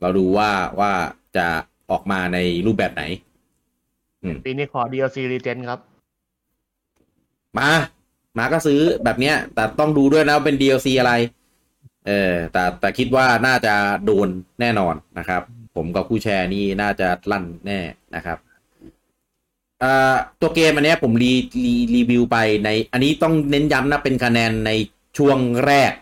[0.00, 0.92] เราดูว่าว่า
[1.36, 1.46] จะ
[1.90, 3.02] ออกมาในรูปแบบไหน
[4.44, 5.78] ปีนี้ขอ DLC รีเจนครับ
[7.58, 7.70] มา
[8.38, 11.12] มาก็ซื้อแบบเนี้ย แต่ต้องดูด้วยนะว่าเป็น DLC อะไร
[12.06, 13.74] เออแต่แต่คิดว่าน่าจะ
[14.04, 14.28] โดน
[14.60, 15.42] แน่นอนนะครับ
[15.76, 17.80] ผมกับคู่แชร์นี่น่าจะลั่นแน่
[18.16, 18.38] นะครับ
[19.80, 21.32] เอ่อตัวเกมอันเนี้ยผมรี
[21.64, 24.70] รีรีวิวไปใน อันนี้ต้องเน้นย้ำนะเป็นคะแนนใน
[25.18, 25.92] ช่วงแรก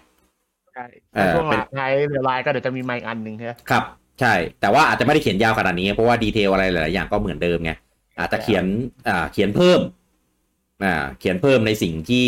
[0.75, 3.85] ใช่เออช่วงหเป็นลังท้ายเรือลายก็เดี๋ยวจะมีไมค์อันหนึ่งใช่ไหมครับ
[4.21, 7.73] ใช่ แต่ว่าอาจจะไม่ได้เขียนยาวขนาดนี้ เพราะว่าดีเทลอะไรหลาย ๆ อย่างก็เหมือนเดิมไง
[8.19, 8.65] อาจจะเขียน
[9.09, 9.81] อ่าเขียนเพิ่ม
[10.85, 12.27] อ่าเขียนเพิ่มในสิ่งที่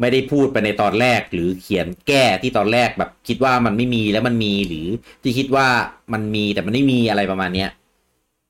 [0.00, 4.86] ไม่ได้พูดไปในตอนแรก หรือเขียนแก้ที่ตอนแรกแบบคิดว่ามันไม่มีแล้วมันมีหรือ
[5.22, 5.66] ที่คิดว่า
[6.12, 7.70] มันมีแต่มันไม่มีอะไรประมาณเนี้ย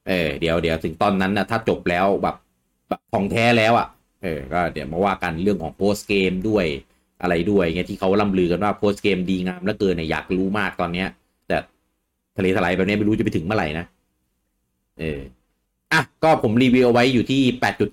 [0.09, 2.37] เออเดี๋ยวเดี๋ยวถึงตอนนั้นนะถ้าจบแล้วแบบ
[2.89, 3.89] แบบของแท้แล้วอะ่ะ
[4.23, 6.67] เออก็เดี๋ยวมาว่ากันเรื่องของโพสเกมด้วย
[7.23, 11.09] อะไรด้วยเงี้ยที่เขาล่ำลือกันว่าโพสเกมดีงามเหลือเกินเนี่ยอยากรู้มากตอนเนี้ย
[11.49, 11.57] แต่
[12.37, 13.85] ทะเลทลายแบบนี้ไม่รู้จะไปถึงเมื่อไหร่นะ
[14.99, 15.21] เออ
[15.93, 17.43] อะก็ผมรีวิวเอาไว้อยู่ที่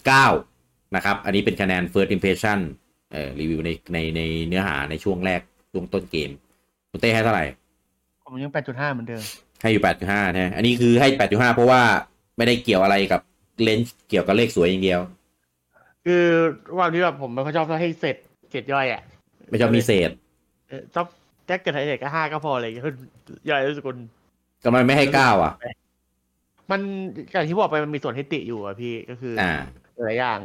[0.08, 0.55] 8.9
[0.96, 2.60] นะครับ อันนี้เป็นคะแนน first impression
[3.12, 6.30] เออรีวิวในในในเนื้อหาในช่วงแรกช่วงต้นเกม
[6.92, 7.46] คุณเต้ให้เท่าไหร่
[8.26, 9.24] ผมยังแปดจุดห้าเหมือนเดิม
[9.62, 11.82] ให้อยู่ 8.5ใช่ไหมอันนี้คือให้ 8.5 เพราะว่า
[12.38, 13.22] ไม่ได้เกี่ยวอะไรกับ
[13.64, 15.02] เลนส์เกี่ยวกับเลขสวยอย่างเดียว
[16.06, 16.24] คือ
[16.78, 18.16] ว่าที่แบบผมไม่ค่อยชอบให้เสร็จ
[18.52, 19.02] เสร็จย่อยอะ
[19.50, 20.10] ไม่ชอบมีเศษ
[20.68, 21.08] เออชอบ
[21.46, 22.86] แจ็คเกิดไทยเด็กก็ห้าก็พออะไรอย่างเงี้ย
[23.50, 23.98] ย่อยรู้สึกคน
[24.64, 25.54] ก็มันไม่ให้เก้าอะ
[26.72, 26.82] มัน
[27.32, 29.54] อย่างที่บอกไปมันมีส่วนให้ติอยู่อะพี่ก็คืออ่า
[30.06, 30.40] หลายอย่าง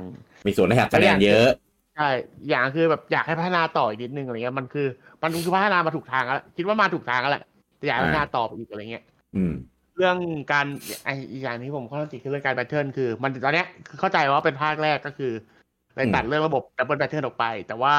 [0.46, 1.48] มีส่วนให้หักคะแนนเยอะ
[1.96, 2.08] ใช่
[2.48, 4.86] อย่างคือแบบอยากให้พัฒนาต่ออีกนิดนึงอะไรเงี้ยมันคือ
[5.22, 7.42] มันคือพัฒนามาถูกทางแล้วคิดว่ามาถูกทางแล้วแหละ
[7.76, 9.04] แต่อยากให้พัฒนาต่อไปอีกอะไรเงี้ย
[9.36, 9.52] อืม
[9.96, 10.16] เรื่อง
[10.52, 10.66] การ
[11.04, 15.32] ไออีกอย่างที่ผมข้อสงสัยคือเรื่องการแพทเทิร์นคือ มันตอนเนี้ยคือเข้าใจว่าเป็นภาคแรกก็คือ
[15.94, 17.94] ไปตัดเรื่องระบบ double battle ออกไป แต่ว่า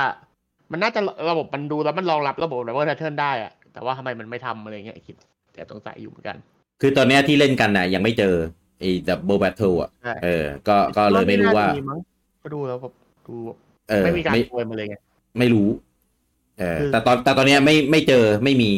[0.72, 5.16] มันน่าจะระบบมันดูแล้วมันรองรับระบบ double battle ได้อะแต่ว่าทำไมมันไม่ทำอะไรเงี้ยคิด
[5.54, 6.38] แต่สงสัยอยู่เหมือนกัน
[6.82, 8.36] คือตอนเนี้ยที่เล่นกันน่ะยังไม่เจอ
[8.80, 12.00] ไอ้ double battle อะใช่เออ ก็ก็เลยไม่รู้ว่าน่าจะมั้ง
[12.42, 12.94] ก็ดูแล้วแบบ
[13.28, 13.58] ดูแบบ
[13.90, 14.96] เออไม่มีการไม่โวยมาเลยไง
[15.40, 15.70] ไม่รู้
[16.60, 18.72] เออคือแต่ตอนแต่ตอนเนี้ยไม่ไม่เจอไม่มี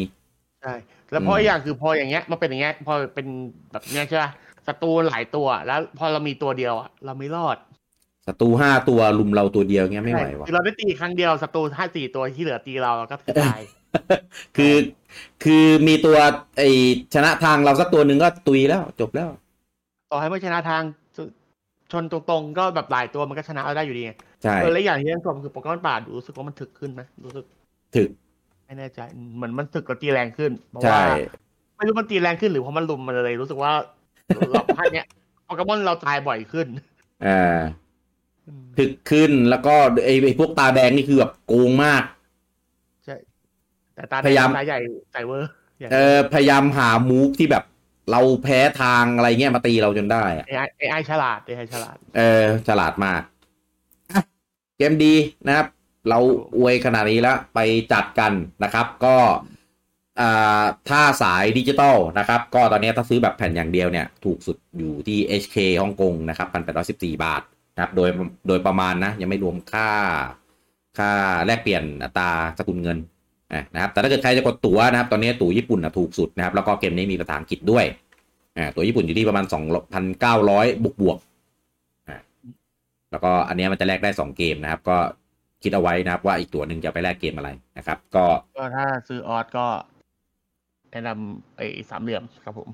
[0.62, 0.74] ใช่
[1.12, 3.28] แล้วพออืมอีกอย่างคือพออย่างเงี้ยมันเป็นอย่างเงี้ยพอเป็น
[3.72, 4.32] แบบเนี้ยใช่ป่ะ
[4.68, 7.58] ศัตรูหลายตัวแล้ว พอเรามีตัวเดียวอะเราไม่รอด
[8.28, 13.62] ศัตรูห้าตัวลุมเราตัวเดียวเงี้ยไม่ไหวใช่วะคือเราได้ตีครั้งเดียวศัตรูห้าสี่ตัวที่เหลือตีเราเราก็ตาย
[14.58, 14.76] คือ
[15.44, 16.18] คือมีตัว
[16.58, 16.64] ไอ
[17.14, 19.30] ชนะทางเราสักตัวหนึ่งก็ตุยแล้ว จบแล้ว
[20.12, 20.84] ต่อให้ไม่ชนะทาง
[21.94, 24.12] ชนตรงๆ ก็แบบหลายตัวมันก็ชนะเราได้อยู่ดีไง
[24.44, 27.46] ใช่เออและอย่างที่ยังชมคือโปเกมอนป่าดูรู้สึกว่ามันถึกขึ้นไหมรู้สึก
[27.96, 28.10] ถึก
[28.66, 29.00] ไม่แน่ใจ
[29.36, 31.06] เหมือนมันถึกกับตีแรงขึ้นเพราะใช่ว่า
[31.78, 33.72] ไม่รู้มันตีแรงขึ้นหรือเพราะมันลุมมันเลยรู้สึกว่า
[34.52, 35.06] เราภาคเนี้ย
[35.46, 36.68] โปเกมอนเราตายบ่อยขึ้น
[37.26, 37.60] อ่า
[38.80, 39.76] ถึกขึ้นแล้วก็
[40.06, 42.04] ไอไอพวกตาแดงนี่คือแบบโกงมาก
[43.06, 43.16] ใช่
[43.96, 44.80] แต่ตาพยายามตาใหญ่
[45.14, 47.64] ใส่เวอร์ใหญ่เออพยายามหามูฟที่แบบ
[48.12, 53.22] เราแพ้ทางอะไรเงี้ยมาตีเราจนได้อะไอไอไอฉลาดไอไอฉลาด เออ ฉลาดมาก
[54.14, 54.24] อะ
[54.78, 55.16] เกมดี
[55.48, 55.68] นะครับ
[56.10, 56.20] เรา
[56.58, 57.60] อวยขนาดนี้แล้ว ไป
[57.94, 59.18] จัดกันนะครับ ก็
[60.22, 66.48] อ่าถ้าสายดิจิตอลนะครับ ก็ตอนนี้ถ้าซื้อแบบแผ่นอย่างเดียวเนี่ย ถูกสุดอยู่ที่ HK ฮ่องกงนะครับ
[66.86, 67.42] 1,814 บาท
[67.74, 68.10] นะครับ โดย
[68.48, 69.90] โดยประมาณนะ ยังไม่รวมค่า
[70.98, 71.12] ค่า
[71.46, 72.98] แลกเปลี่ยนอัตราสกุลเงิน
[73.74, 77.86] นะครับแต่ถ้าเกิดใครจะกดตั๋วนะครับ ตอนนี้ตั๋วญี่ปุ่นนะถูกสุดนะครับ แล้วก็เกมนี้มีภาษาอังกฤษด้วย
[78.58, 79.46] อ่าตั๋วญี่ปุ่นอยู่ที่ประมาณ
[80.10, 81.18] 2,900 บวกบวก
[82.08, 82.18] อ่า
[83.12, 84.98] แล้วก็อันนี้มันจะแลกได้ 2 เกมนะครับ ก็
[85.64, 88.26] คิดเอาไว้นะครับ ว่าอีกตั๋วหนึ่งจะไปแลกเกมอะไรนะครับ ก็
[88.58, 89.68] ก็ถ้าซื้อออสก็
[90.92, 92.70] แนะนำไอ้สามเหลี่ยมครับผม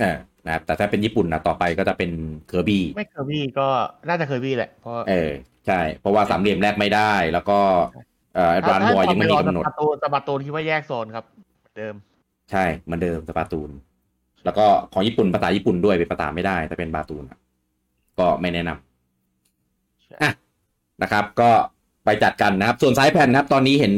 [0.00, 2.10] เออนะครับแต่ถ้าเป็นญี่ปุ่นนะต่อไปก็จะเป็น
[2.48, 3.68] เคอร์บี้ไม่เคอร์บี้ก็
[4.08, 5.30] น่าจะเคอร์บี้แหละเพราะเออ
[5.66, 7.60] ใช่เพราะว่าสามเหลี่ยมแรกไม่ได้ แล้วก็
[8.34, 11.24] เอ่อแอดวานบอยยังไม่มีกำหนดสปาตูนสปาตูนคิดว่าแยกโซนครับ
[11.76, 11.94] เดิม
[12.50, 13.70] ใช่เหมือนเดิมสปาตูน
[14.44, 17.38] แล้วก็ของญี่ปุ่นภาษาญี่ปุ่นด้วยเป็นภาษาไม่ได้ แต่เป็นบาตูนอะ
[18.18, 20.32] ก็ไม่แนะนำอะ
[21.02, 21.50] นะครับ ก็
[22.04, 23.94] ไปจัดกันนะครับ ส่วนสายแผ่นนะครับ ตอนนี้เห็น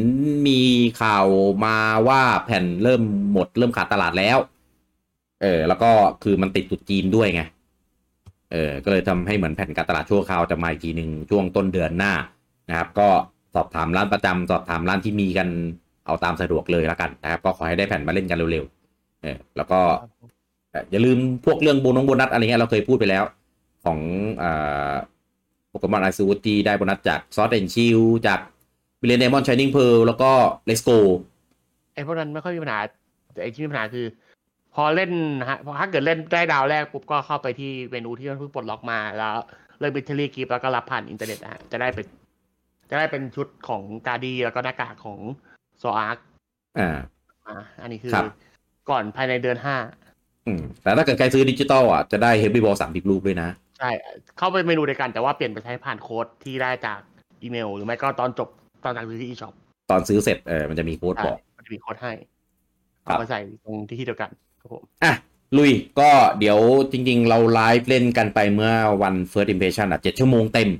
[0.48, 0.60] มี
[1.02, 1.26] ข่าว
[1.64, 1.76] มา
[2.08, 4.38] ว่าแผ่นเริ่มหมดเริ่มขาดตลาดแล้ว
[5.42, 5.90] เออ แล้วก็
[6.22, 7.42] คือมันติดตุดจีนด้วยไง
[8.52, 12.12] เออก็เลยทำให้เหมือนแผ่นการตลาดชั่วคราวจะมาอีกทีหนึ่งช่วงต้นเดือนหน้า
[12.68, 13.08] นะครับ ก็
[13.54, 15.48] สอบถามร้านประจำสอบถามร้านที่มีกัน
[16.06, 19.80] เอาตามสะดวกเลยแล้วกันนะครับ ก็ขอให้ได้แผ่นมาเล่นกันเร็วๆเออแล้วก็
[20.70, 23.24] เอ่ออย่าลืมพวกเรื่องโบนงโบนัสอะไรเงี้ยเราเคยพูดไปแล้ว
[23.84, 23.98] ของ
[24.42, 24.92] อ่า
[25.68, 28.40] โปเกมอน Arceus จะได้โบนัสจาก Sword and Shield จาก
[29.00, 30.30] Brilliant Diamond Shining Pearl แล้วก็
[30.66, 30.90] Let's Go
[31.94, 32.78] ไอ้พวกนั้นไม่ค่อยมีปัญหา
[33.32, 34.06] แต่ไอ้ที่มีปัญหาคือ
[34.74, 35.10] พอเล่น
[35.40, 39.36] นะฮะพอถ้าเกิดเล่นได้ดาวแรกปุ๊บก็เข้าไปที่เมนูที่มันเพิ่งปลดล็อกมาแล้ว
[39.78, 42.06] เลือก Mystery Gift แล้วก็รับผ่านอินเทอร์เน็ตนะฮะจะได้เป็น
[42.90, 45.18] จะได้เป็นชุดของ Gardie แล้วก็หน้ากากของ
[45.78, 46.18] Zoroark
[46.78, 46.96] อ่า
[47.46, 48.24] อ่าอันนี้คือครับ
[48.90, 49.76] ก่อนภายในเดือนห้า
[50.46, 53.48] อืมแต่ถ้าเกิดใครซื้อดิจิตอลอะจะได้ Heavy Ball สามสิบลูกด้วยนะ
[53.78, 53.90] ใช่
[54.38, 57.00] เข้าไปเมนูเดียวกันแต่ว่าเปลี่ยนไปใช้ผ่านโค้ดที่ได้จาก
[57.42, 58.48] อีเมล หรือไม่ก็ตอนจบ
[58.84, 59.54] ตอนสั่งซื้อที่ eShop
[59.90, 62.12] ตอนซื้อเสร็จเออมันจะมีโค้ดใช่บอก มันจะมีโค้ดให้
[63.06, 65.14] ครับเอาไปใส่ตรงที่ที่เดียวกันครับผมอะ
[65.56, 66.58] ลุยก็เดี๋ยว
[66.92, 68.72] จริง ๆ เราไลฟ์เล่นกันไปเมื่อ
[69.02, 70.70] วัน First Impression อะเจ็ดชั่วโมงเต็ม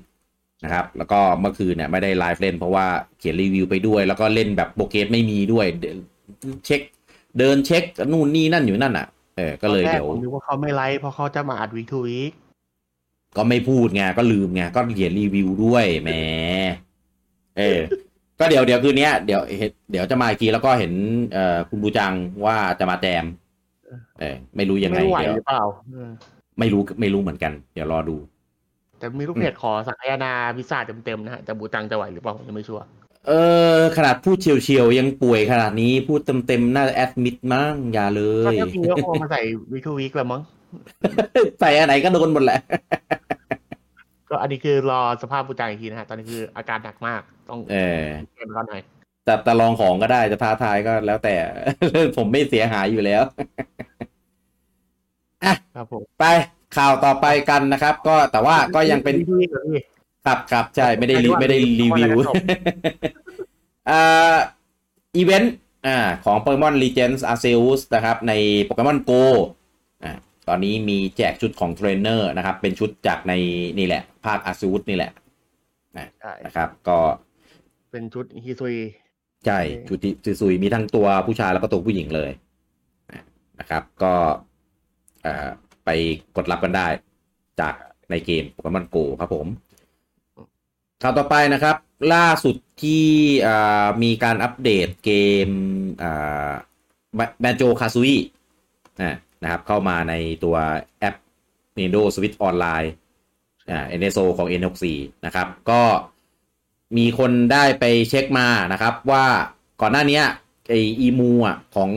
[0.65, 2.87] นะครับ แล้วก็เมื่อคืนเนี่ยไม่ได้ไลฟ์เล่นเพราะว่า
[3.19, 5.97] เขียนรีวิวไปด้วย แล้วก็เล่นแบบ progress ไม่มีด้วยเดิน
[6.67, 6.81] เช็ค
[7.39, 12.33] เดินเช็คนู่นนี่นั่นอยู่นั่นอะ เออ ก็เลยตอนแรเดี๋ยวผมนึกว่าเขาไม่ไลฟ์เพราะเขาจะมาอัด Week to Week
[13.37, 16.11] ก็ไม่พูดไงก็ลืมไงก็เขียนรีวิวด้วยแหม
[17.59, 17.81] เออ
[18.39, 20.93] ก็เดี๋ยวเดี๋ยวคืนเนี้ยเดี๋ยวเห็นเดี๋ยวจะมาอีกทีแล้วก็เห็น
[21.33, 22.13] เอ่อคุณบูจัง
[22.45, 23.25] ว่าจะมาแจม
[24.21, 26.11] เออไม่รู้ยังไงไม่ไหวเดี๋ยวหรือเปล่าเออ
[26.59, 28.17] ไม่รู้ไม่รู้เหมือนกัน เดี๋ยวรอดู
[29.01, 32.85] แต่มีลูกเพจขอสักยานาพิซซ่าเต็มๆนะฮะแต่บูตังจะไหวหรือเปล่าผมยังไม่ชัวร์
[33.29, 33.33] เอ
[33.77, 39.41] อ ขนาดพูดเฉียวๆ ยังป่วยขนาดนี้พูดเต็มๆ น่าจะแอดมิดมั้งอย่าเลก็ยถ้าจริงก็คงมาใส่
[39.73, 40.43] วีคทูวีคแล้วมั้ง
[41.61, 42.61] ใส่อันไหนก็โดนหมดแหละ
[44.31, 48.83] ก็อันนี้คือรอสภาพบูตังอีกทีนะฮะ ตอนนี้คืออาการหนักมาก ต้องเออเก็บก่อนหน่อย
[49.25, 51.35] แต่แต่ลองของก็ได้จะท้าทายก็แล้วแต่
[52.17, 53.23] ผมไม่เสียหายอยู่แล้ว
[55.45, 56.25] อะครับผมไป
[56.77, 59.81] ข่าวต่อไปกันนะครับ ก็แต่ว่าก็ยังเป็น week to week เหรอพี่
[60.27, 62.35] ครับครับใช่ไม่ได้รีไม่ไม่ได้ได้ว่ารีวิวว่าอะไรก็จบ
[63.91, 64.37] อ่า
[65.17, 65.55] อีเวนต์
[65.87, 68.33] อ่าของ Pokemon Legends Arceus นะครับ ใน
[68.69, 69.23] Pokemon Go
[70.05, 70.13] อ่า
[70.49, 73.33] ตอนนี้มีแจกชุดของเทรนเนอร์นะครับ เป็นชุดจากใน
[73.79, 75.11] นี่แหละ ภาค Arceus นี่แหละ
[76.21, 76.99] ใช่นะครับ ก็
[77.93, 78.75] เป็นชุดฮิซุย
[79.47, 82.31] ใช่ ชุดที่ซุยๆมีทั้งตัวผู้ชายแล้วก็ตัวผู้หญิงเลย
[83.61, 84.15] นะครับ ก็
[85.27, 85.49] อ่า
[85.91, 86.01] ไป
[86.37, 86.87] กดรับกันได้
[87.61, 87.75] จาก
[88.11, 89.47] ในเกม Pokemon Go ครับผม
[91.03, 91.77] ข่าวต่อไปนะครับ
[92.15, 93.07] ล่าสุดที่
[94.03, 95.13] มีการอัปเดตเก
[95.47, 95.49] ม
[97.41, 98.13] แบนโจคาซุย
[99.43, 100.57] นะครับเข้ามาในตัว
[100.99, 101.15] แอป
[101.77, 102.89] Nintendo Switch Online
[103.71, 104.85] อ่า NSO ของ N64
[105.27, 105.83] นะครับ ก็
[106.97, 109.27] มีคนได้ไปเช็คมานะครับ ว่า
[109.81, 110.21] ก่อนหน้านี้
[110.69, 111.91] ไออีมูอะของ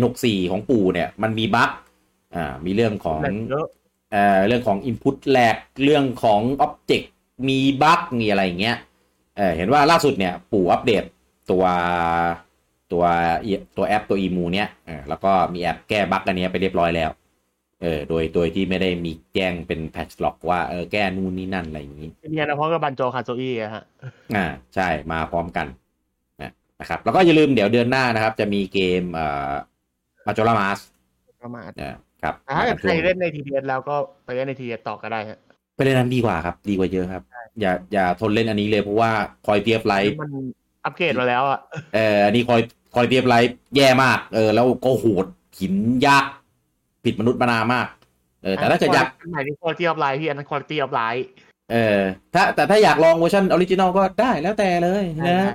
[0.00, 1.70] N64 ของปู่เนี่ย มันมีบั๊ก
[2.36, 3.66] อ่ามีเรื่องของ lag เยอะ
[4.12, 7.06] เอ่อเรื่องของ Input lag เรื่องของ Object
[7.48, 8.76] มีบั๊กมีอะไรอย่างเงี้ย
[9.36, 11.04] เออเห็นว่าล่าสุดเนี่ยปู่อัปเดต
[11.50, 11.64] ตัว
[12.92, 13.04] ตัว
[13.76, 17.10] ตัวแอปตัวอีมูเนี้ยเออแล้วก็มีแอปแก้บั๊กอันเนี้ยไปเรียบร้อยแล้ว
[17.82, 23.82] เออโดยโดยที่ไม่ได้มีแจ้งเป็น patch log ว่าเออแก้นู่นนี่นั่นอะไรอย่างงี้เนี่ยนะเพราะกับ Banjo-Kazooie อะฮะ
[24.36, 25.66] อ่าใช่มาพร้อมกัน
[26.42, 29.52] นะนะครับแล้วก็อย่าลืมเดี๋ยวเดือนหน้านะครับ จะมีเกมเอ่อ
[30.26, 35.38] Majora's Mask นะ ครับแต่ถ้าเกิดใครเล่นใน 3D แล้วก็ไปเล่นใน 3D ต่อก็ได้ฮะ
[35.76, 37.22] ไปเล่นนั้นดีกว่าครับ ดีกว่าเยอะครับ
[37.60, 39.10] อย่าอย่าทนเล่นอันนี้เลยเพราะว่า
[39.46, 40.32] quality of life มัน
[40.84, 41.60] อัปเกรดมาแล้วอะ
[41.94, 42.60] เอออันนี้คอย
[42.94, 45.26] quality of life แย่มาก เออ แล้วก็โหด
[45.58, 45.74] หิน
[46.06, 46.24] ยาก
[47.04, 47.86] ผิดมนุษย์มานามาก
[48.42, 51.24] เออแต่ถ้าเกิดอยากอันไหนที่ quality of life พี่อันนั้น quality of life
[51.72, 52.00] เออ
[52.34, 55.52] ถ้าแต่ถ้าอยากลองเวอร์ชัน original ก็ได้แล้วแต่เลยได้นะ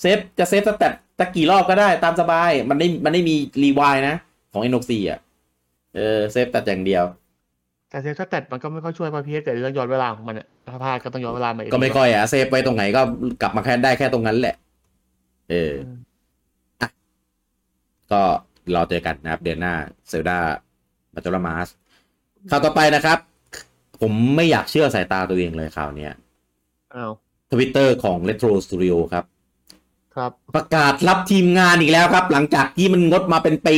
[0.00, 4.14] เซฟจะ save state สักกี่รอบก็ได้ตามสบาย มันไม่มันไม่มีรีวายนะ
[4.52, 5.20] ของ NSO อะ
[5.96, 7.04] เออเซฟแต่อย่างเดียว
[7.90, 13.00] แต่ save state มันก็ไม่ค่อยช่วยเพราะพี่เกิดเรื่องย้อนเวลาของมันอะถ้าพลาดก็ต้องย้อนเวลามาอีก็ไม่ค่อยอะเซฟไปตรงไหนก็
[13.42, 14.56] กลับมาแค่ได้แค่ตรงนั้นแหละ
[15.50, 15.72] เออ
[18.12, 18.22] ก็
[18.74, 19.74] รอเจอกันนะครับ เดือนหน้า
[20.08, 21.68] Zelda Majora's Mask
[22.50, 23.18] ข่าวต่อไปนะครับ
[24.00, 26.12] ผมไม่อยากเชื่อสายตาตัวเองเลยข่าวเนี้ย
[26.94, 27.12] อ้าว
[27.52, 29.24] ทวิตเตอร์ของ Retro Studio ครับ
[30.16, 33.76] ครับ ประกาศรับทีมงานอีกแล้วครับ หลังจากที่มันงดมาเป็นปี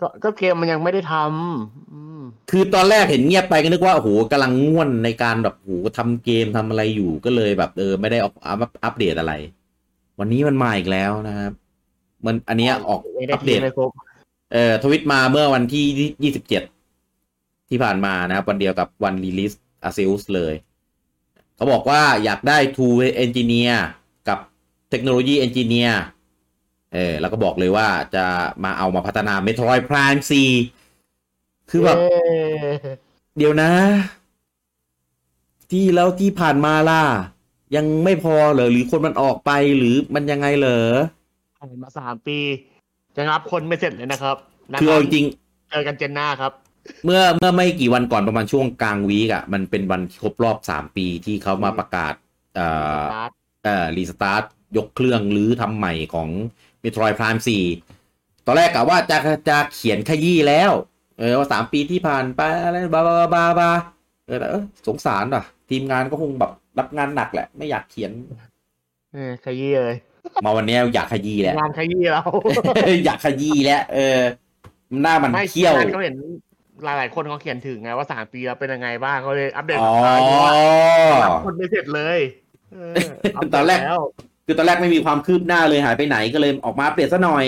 [0.00, 9.32] ก็ก็เกมมันยังไม่ได้ทำอืมคือตอนแรกเห็นเงียบไปก็นึกว่าโอ้โหกำลังง่วนในการแบบโอ้โหทำเกมทำอะไรอยู่ก็เลยแบบเออไม่ได้ออกอัพอัปเดตอะไร
[10.18, 11.52] วันนี้มันมาอีกแล้วนะครับ
[12.26, 13.90] มันอันเนี้ยออกยังได้อัปเดทีตไม่ครบ
[14.52, 15.84] เอ่อทวิตมาเมื่อวันที่
[16.22, 16.62] ยี่สิบเจ็ด
[17.68, 20.54] ที่ผ่านมานะครับ วันเดียวกับวัน release Arceus เลย
[21.56, 23.86] เขาบอกว่าอยากได้ tool engineer
[24.28, 24.38] กับ
[24.90, 28.26] technology engineer เออแล้วก็บอกเลยว่าจะ
[28.64, 32.88] มาเอามาพัฒนา Metroid Prime 4 คือแบบเย้
[33.36, 33.72] เดี๋ยวนะ
[35.70, 37.02] ที่แล้วที่ผ่านมาล่ะ
[37.76, 40.86] ยังไม่พอเหรอหรือคนมันออกไปหรือมันยังไงเหรอ
[41.56, 42.38] ผ่านมาสามปี
[43.16, 44.36] ยังรับคนไม่เสร็จเลยนะครับ
[44.74, 45.24] นะคือรัเอาบจริง
[45.70, 52.14] เจอกันเจนหน้าครับๆเมื่อเมื่อไม่กี่วันก่อนประมาณช่วงกลางวีกอะมันเป็นวันครบรอบสามปีที่เขามาประกาศ
[52.56, 52.66] เอ่
[53.00, 53.02] อ
[53.64, 54.44] เอ่อรีสตาร์ท
[54.76, 56.28] ยกเครื่องหรือทำใหม่ของ
[56.82, 57.40] Metroid Prime
[57.92, 59.16] 4ตอนแรกกะว่าจะ
[59.48, 60.70] จะเขียนขยี้แล้ว
[61.18, 63.70] เออว่าสามปีที่ผ่านไปอะไรบาบาบาบา
[64.26, 68.12] เออแต่เออสงสารว่ะ ทีมงานก็คงแบบรับงานหนักแหละ ไม่อยากเขียน
[69.12, 69.96] เออขยี้เลย
[70.44, 72.22] มาวันนี้อยากขยี้แหละงานขยี้เรา
[73.06, 74.18] อยากขยี้แล้วเออ
[75.02, 76.16] หน้ามันไม่เขี้ยวงานเขาเห็น
[76.84, 80.54] หลายๆคนเขาเขียนถึงไงว่าสามปีแล้วเป็นยังไงบ้างเขาเลยอัปเดตอ๋อข่าวดูว่า
[81.24, 82.18] รับคนไม่เสร็จเลย
[82.72, 82.94] เออ
[83.36, 84.00] อัปเดตอนแรกล้ว
[84.48, 87.44] คือตอนแรกไม่มีความคืบหน้าเลยหายไปไหนก็เลยออกมาอัปเดตซะหน่อย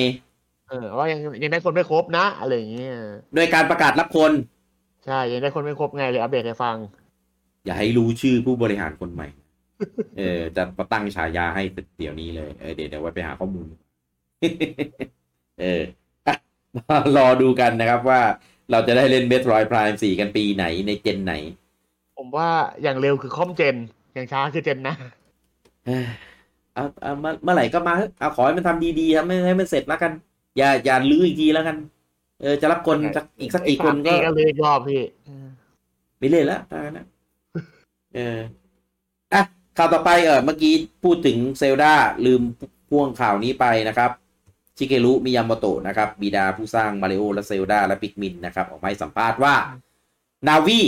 [0.69, 2.95] เออว่ายังยังได้คนไม่ครบนะอะไรอย่างเงี้ย
[3.35, 4.33] โดยการประกาศรับคน
[5.07, 6.77] ใช่ยังได้คนไม่ครบไงเลยอัปเดตให้ฟัง
[7.65, 9.29] อย่าให้รู้ชื่อผู้บริหารคนใหม่
[10.19, 11.63] เออจะมาตั้งฉายาให้
[11.99, 13.67] เดี๋ยวนี้เลยเออเดี๋ยวเดี๋ยวไว้ไปหาข้อมูล
[15.61, 15.83] เออ
[16.27, 16.35] อะ
[16.77, 18.21] มารอดูกันนะครับว่า
[18.71, 21.35] เราจะได้เล่นเ e ทรอยพรายสี่กันปีไหนในเจนไหน
[22.17, 22.49] ผมว่า
[22.83, 23.77] อย่างเร็วคือคอมเจน
[24.15, 24.95] อย่างช้าคือเจนนะ
[26.75, 30.13] เอ้ยเอาเอาเมื่อเมื่อไหร่ก็มาเถอะเอาขอให้มันทำดีๆครับไม่ให้มันเสร็จแล้วกัน
[30.57, 31.77] อย่าอย่าลื้ออีกทีแล้วกัน
[32.41, 35.47] เออจะรับคนสักอีกสักกี่คนก็สามปีก็เลยอีกรอบพี่เออ
[36.19, 37.07] ไม่เล่นแล้วตานะ
[38.15, 38.39] เออ
[39.33, 39.43] อะ
[39.79, 41.93] ข่าวต่อไปเออเมื่อกี้พูดถึงเซลดา
[42.27, 42.43] ลืม
[42.89, 44.11] พ่วงข่าวนี้ไปนะครับ
[44.77, 49.55] ชิเกรุมิยาโมโตะนะครับบิดาผู้สร้างมาริโอและเซลดาและปิกมินนะครับ ออกมาให้สัมภาษณ์ว่า
[50.49, 50.81] นาวี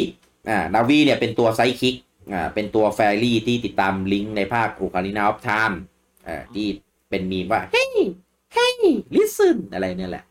[0.49, 2.12] อ่านาวีเนี่ยเป็นตัว sidekick อ่า
[2.55, 5.81] เป็นตัว fairy ที่ติดตามลิงก์ในภาค Ocarina of Time
[6.27, 6.67] อ่าที่
[7.11, 8.75] เป็นมีมว่า hey hey
[9.17, 10.25] listen อะไรเนี่ยแหละ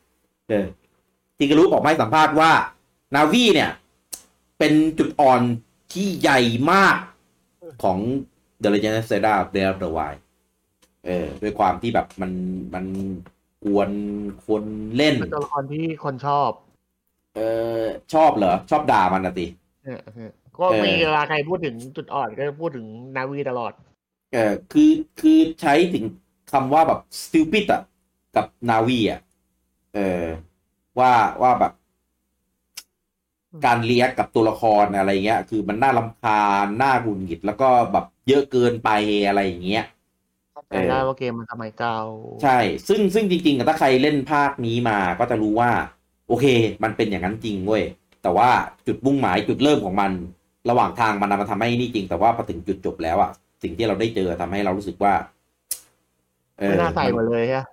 [0.50, 0.66] เออ
[1.38, 2.52] ชิเกรุออกมาให้สัมภาษณ์ว่า
[3.16, 3.72] Navi เนี่ย
[4.60, 5.42] เป็นจุดอ่อน
[5.94, 6.40] ที่ใหญ่
[6.72, 6.98] มาก
[7.84, 7.98] ของ
[8.64, 10.20] The Legend of Zelda Breath of the Wild
[11.06, 12.32] เออ ด้วยความที่แบบมัน
[12.74, 12.86] มัน
[13.64, 13.90] กวน
[14.46, 14.64] คน
[14.98, 16.50] เล่นเป็นตัวละครที่คนชอบ
[17.36, 17.42] เอ
[17.80, 17.82] อ
[18.14, 19.46] ชอบเหรอ ชอบด่ามันนะติ
[19.84, 22.88] เออเออ ก็มีเออเวลาใครพูดถึงจุดอ่อนก็จะพูดถึง
[23.18, 23.74] นาวีตลอด
[24.34, 26.06] เออคือคือใช้ถึง
[26.52, 27.82] คำว่าแบบ stupid อะ
[28.36, 29.22] กับนาวีอะ
[29.96, 30.26] เออ
[31.00, 31.12] ว่า
[31.42, 31.74] ว่าแบบ
[33.66, 38.90] การเลี้ยงกับตัวละครอะไรเงี้ย คือมันน่ารำคาญน่าหงุดหงิด แล้วก็แบบเยอะเกินไป
[39.28, 39.86] อะไรอย่างเงี้ย
[40.54, 41.98] เข้าใจได้ว่าเกมมันสมัยเก่า
[42.44, 45.72] ใช่ ซึ่งซึ่งจริงๆอะถ้าใครเล่นภาคนี้มาก็จะรู้ว่า
[46.28, 46.46] โอเค
[46.84, 47.84] มันเป็นอย่างนั้นจริงเว้ย
[48.24, 48.50] แต่ว่า
[48.88, 50.12] จุดมุ่งหมายจุดเริ่มของมัน
[50.70, 53.32] ระหว่างทางมันนำมาทำให้นี่จริง แต่ว่าพอถึงจุดจบแล้วอะ
[53.64, 55.14] สิ่งที่เราได้เจอทำให้เรารู้สึกว่า
[56.60, 57.66] เอไม่อน่าใส่มันมาเลยฮะ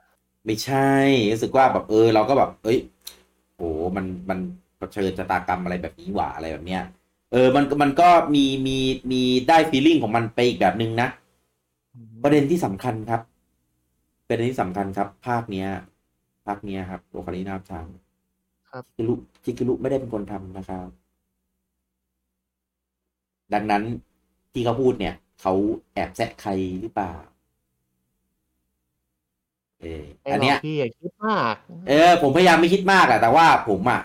[0.46, 0.90] ไม่ใช่
[1.32, 2.78] รู้สึกว่าแบบเออ เราก็แบบ เอ้ย
[3.56, 4.38] โอ้มันมัน
[4.78, 6.82] เผชิญชะตากรรมอะไรแบบนี้หว่าอะไรแบบเนี้ย
[7.32, 8.78] เออ มันมันก็มีมี
[9.10, 11.08] มีได้ฟีลลิ่งของมันไปอีกแบบนึงนะ
[12.22, 13.20] ประเด็นที่สำคัญครับ
[14.28, 15.68] ประเด็นที่สำคัญครับ ภาคเนี้ย
[16.46, 17.86] ภาคเนี้ยครับโอคารินาทาง
[18.70, 20.88] ครับจิกุรุจิกุรุไม่ได้เป็นคนทำนะครับ
[23.54, 23.82] ดังนั้น
[24.52, 25.52] ที่เขาพูดเนี่ย เขา
[25.92, 27.12] แอบแซะใครหรือเปล่า
[29.80, 31.54] เออไอ้อันหลเนี้อยกพี่อย่าคิดมาก
[31.88, 34.00] เออ ผมพยายามไม่คิดมากอะแต่ว่าผมอะ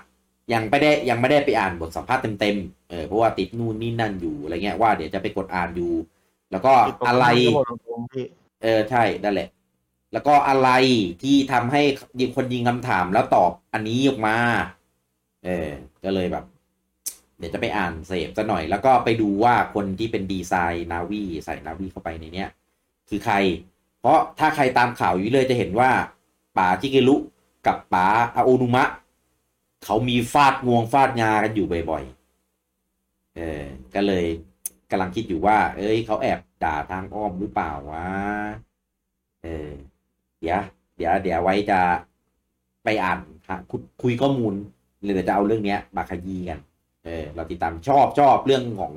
[0.53, 5.91] ยังไม่ได้ยังไม่ได้ไปอ่านบทสัมภาษณ์เต็มๆ เออเพราะว่าติดนู่นนี่นั่นอยู่อะไรเงี้ยว่าเดี๋ยวจะไปกดอ่านอยู่
[6.51, 6.73] แล้วก็
[7.08, 8.25] อะไรที่ผมบอกตรงๆพี่
[8.62, 9.47] เออใช่นั่นแหละ
[10.13, 10.69] แล้วก็อะไร
[11.21, 11.82] ที่ทำให้
[12.19, 14.38] ยิงคนยิงคำถามแล้วตอบอันนี้ออกมา
[15.45, 15.69] เออ
[16.03, 16.43] ก็เลยแบบ
[17.38, 22.50] เดี๋ยวจะไปอ่านเสพซะหน่อย แล้วก็ไปดูว่าคนที่เป็นดีไซน์นาวีใส่นาวีเข้าไปในเนี้ย
[23.10, 23.36] คือใคร
[24.00, 25.91] เพราะถ้าใครตามข่าวอยู่เลยจะเห็นว่า
[26.58, 27.15] ป๋าจิเกรุ
[27.67, 28.84] กับป๋าอาโอนุมะ
[29.84, 33.63] เขามีฟาดงวงฟาดงากันอยู่บ่อยๆ เออ
[33.96, 34.26] ก็เลย
[34.91, 38.08] กำลังคิดอยู่ว่า เอ้ย เขาแอบด่าทางอ้อมหรือเปล่าวะ
[39.43, 39.69] เออ
[40.39, 40.62] เดี๋ยว
[40.98, 41.80] เดี๋ยว เดี๋ยวไว้จะ
[42.84, 43.19] ไปอ่าน
[44.02, 44.54] คุยข้อมูล
[45.02, 46.60] เลยจะเอาเรื่องเนี้ยมาขยี้กัน
[47.06, 48.94] เออเราติดตามชอบชอบเรื่องของ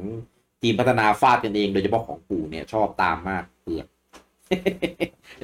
[0.62, 3.86] ทีมพัฒนาฟาดกันเอง โดยเฉพาะของปู่เนี่ยชอบตามมากเปลือก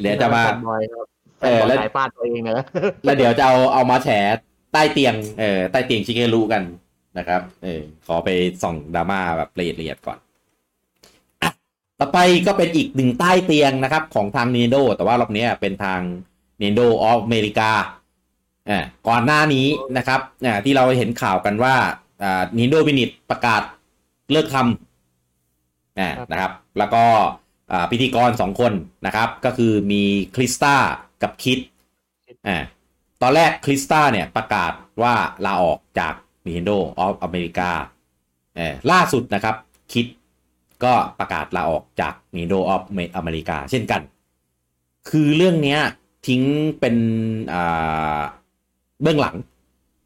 [0.03, 1.07] เดี๋ยวจะมาแฟนบอยครับ
[1.43, 2.65] เออแฟนบแล้อยวสายฟาดตัวเองนะ
[3.05, 4.09] แล้วเดี๋ยวจะเอาเอามาแฉ
[4.73, 6.63] ใต้เตียงเออใต้เตียงชิเกรุกัน
[7.19, 8.29] นะครับ เออขอไป
[8.63, 10.19] ส่องดราม่าแบบละเอียดละเอียดก่อน
[11.43, 11.51] อะ
[11.99, 16.01] ต่อไปก็เป็นอีกหนึ่งใต้เตียงนะครับของทาง Nintendo แต่ว่ารอบนี้เป็นทาง
[16.61, 17.71] Nintendo of America
[18.71, 21.75] อ่าก่อนหน้านี้นะครับอ่าที่เราเห็นข่าวกันว่า
[22.23, 23.63] อ่า Nintendo Minute ประกาศ
[24.33, 27.05] เลิกทำอ่านะครับ แล้วก็
[27.73, 28.73] อ่าพิธีกรสองคน
[29.07, 30.03] นะครับ ก็คือมี
[30.37, 30.75] คริสตา
[31.23, 31.59] กับคิด
[32.49, 32.57] อ่า
[33.23, 35.15] ตอนแรกคริสตาเนี่ยประกาศว่า
[35.47, 36.15] ลาออกจาก
[36.47, 37.71] Nintendo of America
[38.57, 39.57] เออล่าสุดนะครับ
[39.93, 40.07] คิด
[40.85, 42.83] ก็ประกาศลาออกจาก Nintendo of
[43.21, 44.01] America เช่นกัน
[45.11, 45.81] คือเรื่องเนี้ย
[46.27, 46.43] ทิ้ง
[46.81, 46.97] เป็น
[47.53, 48.21] อ่า
[49.03, 49.37] เบื้องหลัง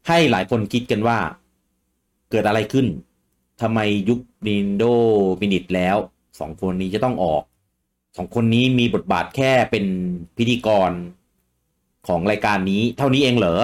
[0.07, 1.17] ให้หลายคนคิดกันว่า
[2.31, 2.87] เกิดอะไรขึ้น
[3.61, 4.93] ทำไมยุค Nintendo
[5.41, 5.97] Minute แล้ว
[6.39, 7.43] สองคนนี้จะต้องออก
[8.17, 9.85] สองคนนี้มีบทบาทแค่เป็น
[10.37, 10.91] พิธีกร
[12.07, 13.63] ของรายการนี้ เท่านี้เองเหรอ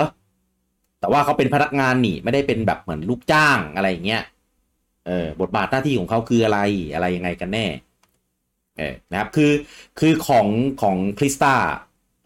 [1.00, 4.24] แต่ว่าเขาเป็นพนักงานนี่ ไม่ได้เป็นแบบเหมือนลูกจ้างอะไรอย่างเงี้ย
[5.08, 6.60] เออบทบาทหน้าที่ของเขาคืออะไร
[6.94, 7.66] อะไรยังไงกันแน่
[8.78, 9.52] เออนะครับ คือ
[10.00, 10.48] คือของ
[10.82, 11.56] ของคริสตา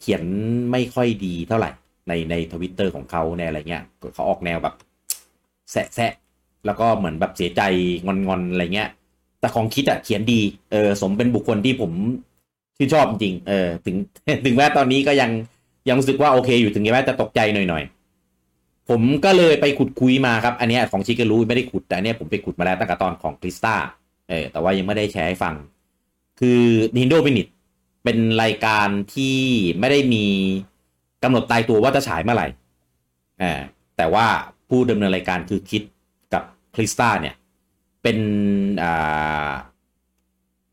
[0.02, 0.23] เขียน
[0.71, 1.71] ไม่ค่อยดีเท่าไหร่
[2.08, 4.76] ในในทวิตเตอร์ของเขาในอะไรเงี้ยเขาออกแนวแบบ
[5.71, 6.12] แสะแสะ
[6.67, 7.62] แล้วก็เหมือนแบบเสียใจ
[8.06, 8.89] งอนงอะไรเงี้ย
[9.39, 11.91] แต่ของคิดอะเขียนดีเออสมเป็นบุคคลที่ผม
[12.77, 13.95] ชื่นชอบจริงเออถึง
[14.45, 15.32] ถึงแม้ตอนนี้ก็ยัง
[15.88, 23.75] ยังรู้สึกว่าโอเคอยู่ถึงแม้จะตกใจหน่อยๆ ผมก็เลยไปขุดคุยมาครับ อันนี้ของชิคเกรู้ไม่ได้ขุดแต่อันนี้ยผมไปขุดมาแล้วตั้งแต่ตอนของคริสตา
[24.30, 25.56] เออแต่ว่ายังไม่ได้แชร์ให้ฟัง
[26.39, 26.62] คือ
[26.95, 27.51] Nintendo Minute
[28.03, 29.38] เป็นรายการที่
[29.80, 30.25] ไม่ได้มี
[31.23, 32.47] กำหนดตายตัวว่าจะฉายเมื่อไหร่
[33.41, 33.60] อ่า
[33.97, 34.25] แต่ว่า
[34.69, 35.82] ผู้ดำเนินรายการคือคิด
[36.77, 37.35] คริสตาเนี่ย
[38.03, 38.17] เป็น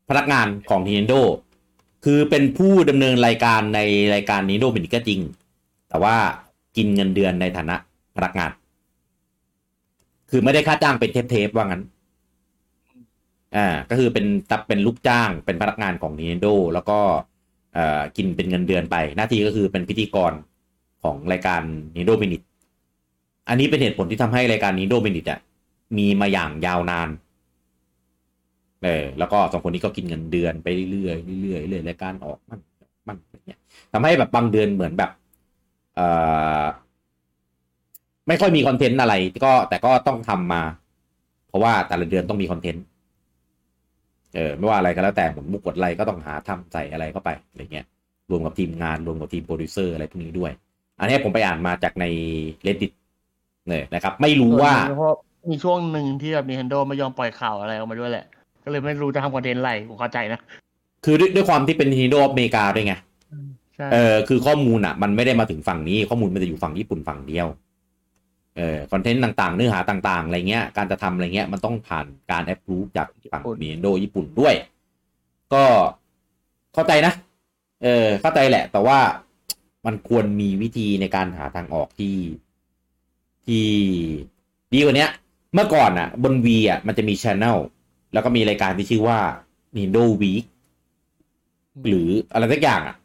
[0.09, 1.21] พนักงานของ Nintendo
[2.05, 3.79] คือเป็นผู้ดำเนินรายการใน
[4.13, 5.19] รายการนี้โดมินิกก็จริง
[5.89, 6.15] แต่ว่า
[6.77, 7.75] กินเงินเดือนในฐานะ
[8.15, 8.51] พนักงาน
[10.29, 11.83] คือไม่ได้ค่าจ้างเป็นเทปเทปว่างั้น
[13.55, 16.99] อ่า ก็คือเป็นตับเป็นลูกจ้างเป็นพนักงานของ Nintendo แล้วก็
[17.73, 20.33] เอ่อกินเป็นเงินเดือนไป หน้าที่ก็คือเป็นพิธีกร
[21.03, 21.61] ของรายการ
[21.95, 22.45] Nintendo Minute
[23.49, 25.39] อันนี้เป็นเหตุผลที่ทำให้รายการ Nintendo Minute อะ
[25.97, 27.09] มีมาอย่างยาวนาน
[28.83, 32.59] เออแล้วก็สองคนนี้ก็กินเงินเดือนไปเรื่อยเรื่อยเรื่อยๆรายการออกมัน
[33.07, 33.17] มัน
[33.47, 33.59] เงี้ย
[33.93, 35.11] ทำให้แบบบางเดือนเหมือนแบบ
[35.95, 36.07] เอ่
[36.61, 36.63] อ
[38.27, 39.13] ไม่ค่อยมีคอนเทนต์อะไร
[39.45, 40.61] ก็แต่ก็ต้องทำมา
[41.47, 42.83] เพราะว่าแต่ละเดือนต้องมีคอนเทนต์
[44.35, 47.85] เออไม่ว่าอะไรก็แล้วแต่หมนมุกกดอะไรก็ต้องหาทำใส่อะไรเข้าไปอะไรเงี้ย
[48.29, 50.51] รวมกับทีมงานรวมกับทีมโปรดิวเซอร์อะไรพวกนี้ด้วย
[50.99, 52.05] อันนี้ผมไปอ่านมาจากใน
[52.65, 52.91] reddit
[53.67, 54.73] เนี่ยนะครับ ไม่รู้ว่า
[55.49, 58.25] มีช่วงหนึ่งที่แบบ Nintendo ไม่ยอมปล่อยข่าวอะไรออกมาด้วยแหละ
[58.63, 60.39] ก็เลยไม่รู้จะทำคอนเทนต์อะไรผมเข้าใจนะ
[61.05, 62.95] คือด้วยด้วยความที่เป็น Nintendo of America ด้วยไง
[63.75, 67.47] ใช่เออคือข้อมูลอะ มันไม่ได้มาถึงฝั่งนี้ ข้อมูลมันจะอยู่ฝั่งญี่ปุ่นฝั่งเดียว
[68.57, 74.53] เออคอนเทนต์ต่างๆ เนื้อหาต่างๆอะไรเงี้ยการจะทำอะไรเงี้ยมันต้องผ่านการแอปพูฟจากฝั่ง Nintendo ญี่ปุ่นด้วย
[75.53, 75.63] ก็
[76.73, 77.13] เข้าใจนะ
[77.83, 78.99] เออเข้าใจแหละ แต่ว่า
[79.85, 82.17] มันควรมีวิธีในการหาทางออกที่
[83.45, 83.65] ที่
[84.73, 85.11] ดีกว่าเนี้ย
[85.55, 87.57] เมื่อก่อนอะบน V อะมันจะมีช anel
[88.13, 89.19] แล้วก็มีรายการที่ชื่อว่า
[89.75, 90.45] Nintendo Week
[91.87, 92.95] หรืออะไรสักอย่างอะ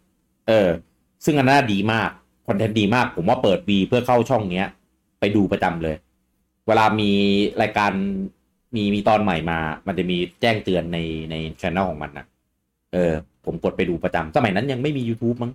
[0.49, 0.69] เออ
[1.25, 2.11] ซึ่งอันน่าดีมาก
[2.49, 4.69] คอนเทนต์ดีมาก ผมว่าเปิดวีเพื่อเข้าช่องเนี้ย
[5.21, 5.97] ไปดูประจำเลย
[6.67, 7.11] เวลามี
[7.63, 7.93] รายการ
[8.77, 10.99] มีมีตอนใหม่มา มันจะมีแจ้งเตือนใน
[11.31, 12.27] ในช่องของมันนะ
[12.93, 13.13] เออ
[13.45, 15.53] ผมกดไปดูประจำสมัยนั้นยังไม่มี YouTube มั้ง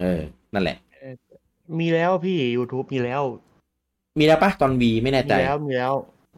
[0.00, 0.20] เออ
[0.54, 0.76] นั่นแหละ
[1.80, 3.22] มีแล้วพี่ YouTube มีแล้ว
[4.18, 5.94] มีแล้วปะตอนวีไม่แน่มีใจแล้วมีแล้ว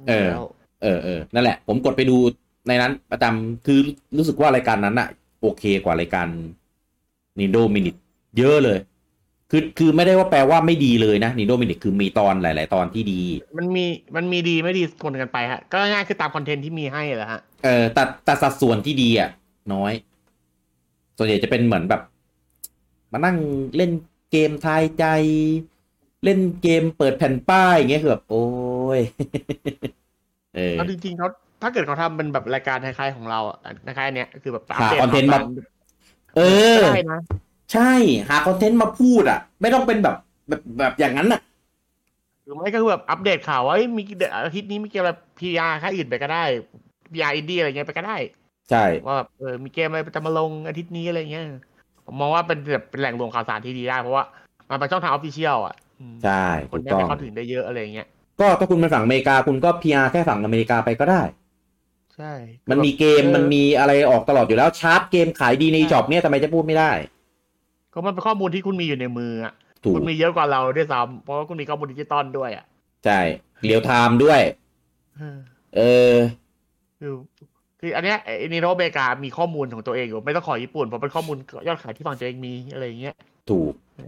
[0.09, 0.47] เออมีแล้ว
[0.83, 2.16] เออเออนั่นแหละ ผมกดไปดู
[2.68, 3.79] ในนั้นประจำคือ
[4.16, 5.09] รู้สึกว่ารายการนั้นอะ
[5.41, 6.29] โอเคกว่ารายการ
[7.39, 7.99] Nindo Minute
[8.39, 8.79] เยอะเลย
[9.51, 13.22] คือคือไม่ได้ว่าแปลว่าไม่ดีเลยนะ Nindo Minute คือมีตอนหลาย ๆ ตอนที่ดี
[13.59, 13.85] มันมี
[14.16, 19.31] มันมีดีไม่ดีคนกันไปฮะ ก็ง่ายๆคือตามคอนเทนต์ที่มีให้แหละฮะ เออแต่แต่สัดส่วนที่ดีอะ
[19.72, 19.93] น้อย
[21.16, 22.03] ส่วนใหญ่จะเป็นเหมือนแบบ
[23.12, 23.37] มานั่ง
[23.77, 23.91] เล่น
[24.31, 25.05] เกมทายใจ
[26.25, 28.47] เล่นเกมเปิดแผ่นป้ายอย่างเงี้ยคือแบบโอ้
[28.99, 29.01] ย
[30.55, 31.29] เออเอาจริงๆเขา
[31.62, 35.39] ถ้าเกิดเขาทำเป็นแบบรายการคล้ายๆของเราอะคล้ายๆเนี้ยคือแบบหาคอนเทนต์มา
[36.37, 36.41] เอ
[36.79, 37.21] อได้นะ
[37.73, 37.93] ใช่
[38.29, 40.17] หาคอนเทนต์มาพูดอะ ไม่ต้องเป็นแบบ
[40.49, 41.41] แบบแบบอย่างนั้นอะ
[42.45, 44.03] หรือไม่ก็คือแบบอัปเดตข่าวว่าเอ้ยมี
[44.47, 46.45] อาทิตย์นี้มีเกมอะไร PR ค่ายอื่นไปก็ได้
[47.12, 48.17] PR อินดี้อะไรเงี้ยไปก็ได้
[48.71, 51.45] ใช่ว่าแบบเออมีเกมอะไรจะมาลงอาทิตย์นี้อะไรเงี้ย
[52.07, 54.25] ผมมองว่าเป็นแบบเป็นแหล่งรวมข่าวสารที่ดีได้เพราะว่า
[54.71, 55.86] มันเป็นช่องทาง official อะอืม
[56.22, 58.07] ใช่คถูนกได้ต้อไปงเข้าถึงได้เยอะอะไรเงี้ย
[58.40, 61.22] ก็ถ้าคุณเป็นฝั่งอเมริกาคุณก็ PR แค่ฝั่งอเมริกาไปก็ได้
[62.14, 62.32] ใช่
[62.70, 66.92] มันมีเกมออมันมีอะไรออกตลอดอยู่แล้วชาร์ตเกมขายดีใน eShop เนี่ยทำไมจะพูดไม่ได้
[67.92, 72.64] ก็มันเป็นข้อมูลที่คุณมีอยู่ในมืออะถูกคุณมีเยอะกว่าเราด้วยซ้ำเพราะว่าคุณมีข้อมูลดิจิตอลด้วยอะ
[73.05, 73.20] ใช่
[73.64, 74.40] real time ด้วย
[75.16, 75.38] เออ
[75.76, 75.80] เอ
[76.14, 76.16] อ
[77.01, 77.12] คือ
[77.80, 81.36] คืออันเนี้ยไอ้นิโรอเมริกามีข้อมูลของตัวเองอยู่ไม่ต้องขอญี่ปุ่นเพราะเป็นข้อมูล
[81.68, 83.14] ยอดขายที่ฝั่งตัวเองมีอะไรอย่างเงี้ย
[83.51, 84.05] ถูกแต่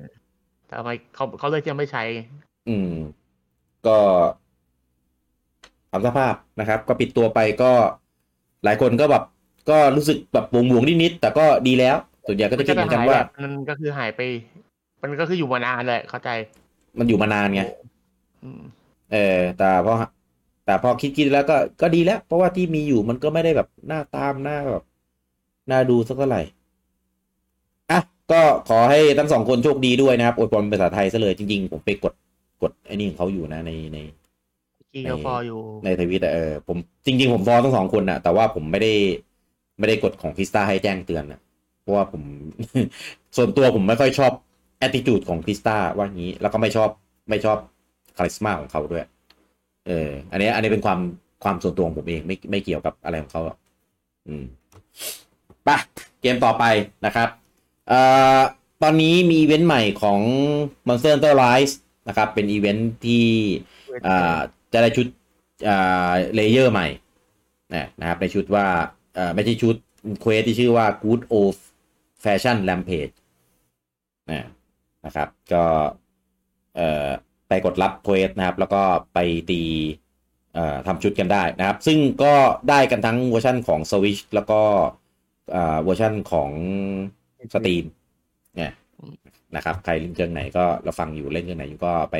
[0.70, 2.04] ทำไมเขาเขาเลยยังไม่ใช้
[2.68, 2.92] อืม
[3.86, 3.96] ก็
[5.90, 7.72] ตามสภาพนะครับ ก็ปิดตัวไปก็
[8.64, 9.24] หลายคนก็แบบ
[9.70, 11.96] ก็รู้สึกแบบบวงบวงๆนิดๆแต่ก็ดีแล้ว
[12.26, 14.20] ส่วนใหญ่ก็จะคิดเหมือนกันว่า มันก็คือหายไป
[15.02, 16.30] มันก็คืออยู่มานานแหละเข้าใจ
[16.98, 17.62] มันอยู่มานานไง
[18.44, 18.62] อืม
[19.12, 19.94] เออ แต่พอ
[20.64, 24.84] แต่พอคิดคิดแล้วก็ก็ดีแล้ว เพราะว่าที่มีอยู่มันก็ไม่ได้แบบหน้าตามหน้าแบบ
[25.70, 26.57] น่าดูสักเท่าไหร่อะ
[28.32, 32.14] ก็ขอให้ทั้งสองคนโชคดีด้วยนะครับอวยพรเป็นภาษาไทยซะเลยจริงๆ ผมไปกด
[32.62, 33.98] กดไอ้นี่ของเขาอยู่นะในใน
[34.92, 36.76] กีก็ฟออยู่ในทวิตอะเออผม
[37.06, 38.94] จริง ๆ ผมฟอลทั้งสองคนนะแต่ว่าผมไม่ได้
[39.78, 41.40] ไม่ได้กดของคริสตาให้แจ้งเตือนนะ
[41.80, 42.22] เพราะว่าผม
[43.36, 44.32] ส่วนตัวผมไม่ค่อยชอบ
[44.86, 46.88] attitude ของคริสตาว่างี้ แล้วก็ไม่ชอบ
[47.30, 47.58] ไม่ชอบ
[48.16, 49.04] คาริสมาของเขาด้วย
[49.86, 50.98] เออ อันนี้ อันนี้เป็นความ
[51.44, 53.58] ความส่วนตัวของผมเองไม่ไม่เกี่ยวกับอะไรของเขาหรอก
[54.26, 54.44] อืม
[55.64, 55.68] ไป
[56.20, 56.64] เกมต่อไป
[57.06, 57.47] นะครับเอ่อ
[58.82, 60.20] ตอนนี้มีอีเวนต์ใหม่ของ
[60.86, 61.74] Monster Hunter Rise
[62.08, 63.26] นะครับ เป็นอีเวนต์ที่
[64.06, 64.38] อ่า
[64.72, 65.06] จะได้ชุด
[65.68, 66.88] อ่า layer ใหม่
[67.74, 68.66] นะนะครับในชุดว่า
[69.18, 69.76] อ่าไม่ใช่ชุด
[70.20, 71.56] quest ที่ชื่อว่า Good Old
[72.22, 73.14] Fashion Rampage
[74.30, 74.46] นะ
[75.04, 75.64] นะครับ ก็
[76.76, 77.08] เอ่อ
[77.48, 78.82] ไปกดรับ quest นะครับ แล้วก็
[79.14, 79.18] ไป
[79.50, 79.62] ตี
[80.54, 82.34] เอ่อทำชุดกันได้นะครับ ซึ่งก็
[82.68, 84.60] ได้กันทั้งเวอร์ชันของ Switch แล้วก็
[85.54, 86.50] อ่าเวอร์ชันของ
[87.54, 87.84] Steam
[88.56, 88.72] เนี่ย
[89.56, 92.16] นะครับ ใครเล่นเครื่องไหนก็เราฟังอยู่เล่นเครื่องไหนอยู่ก็ไป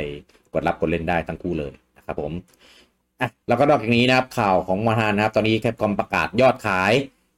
[0.52, 2.32] กดรับกดเล่นได้ทั้งคู่เลยนะครับผม
[3.20, 6.92] อะแล้วก็นอกจากนี้นะครับข่าวของมอนฮันนะครับ ตอนนี้ Capcom ประกาศยอดขาย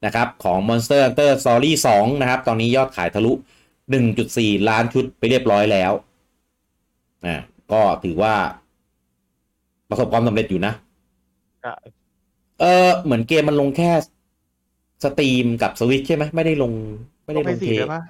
[0.05, 3.33] นะครับของ Monster Hunter Story 2 นะครับ ตอนนี้ยอดขายทะลุ
[4.01, 5.93] 1.4 ล้านชุดไปเรียบร้อยแล้ว
[7.27, 7.37] อ่า
[7.73, 8.35] ก็ถือว่า
[9.89, 10.73] ประสบความสำเร็จอยู่นะ
[11.63, 11.75] ใช่
[12.61, 13.91] เออเหมือนเกมมันลงแค่
[15.05, 16.73] สตรีมกับสวิตใช่ไหมไม่ได้ลง
[17.35, 18.01] ไม่ลได้งลไปงสี่เทด้วยปะ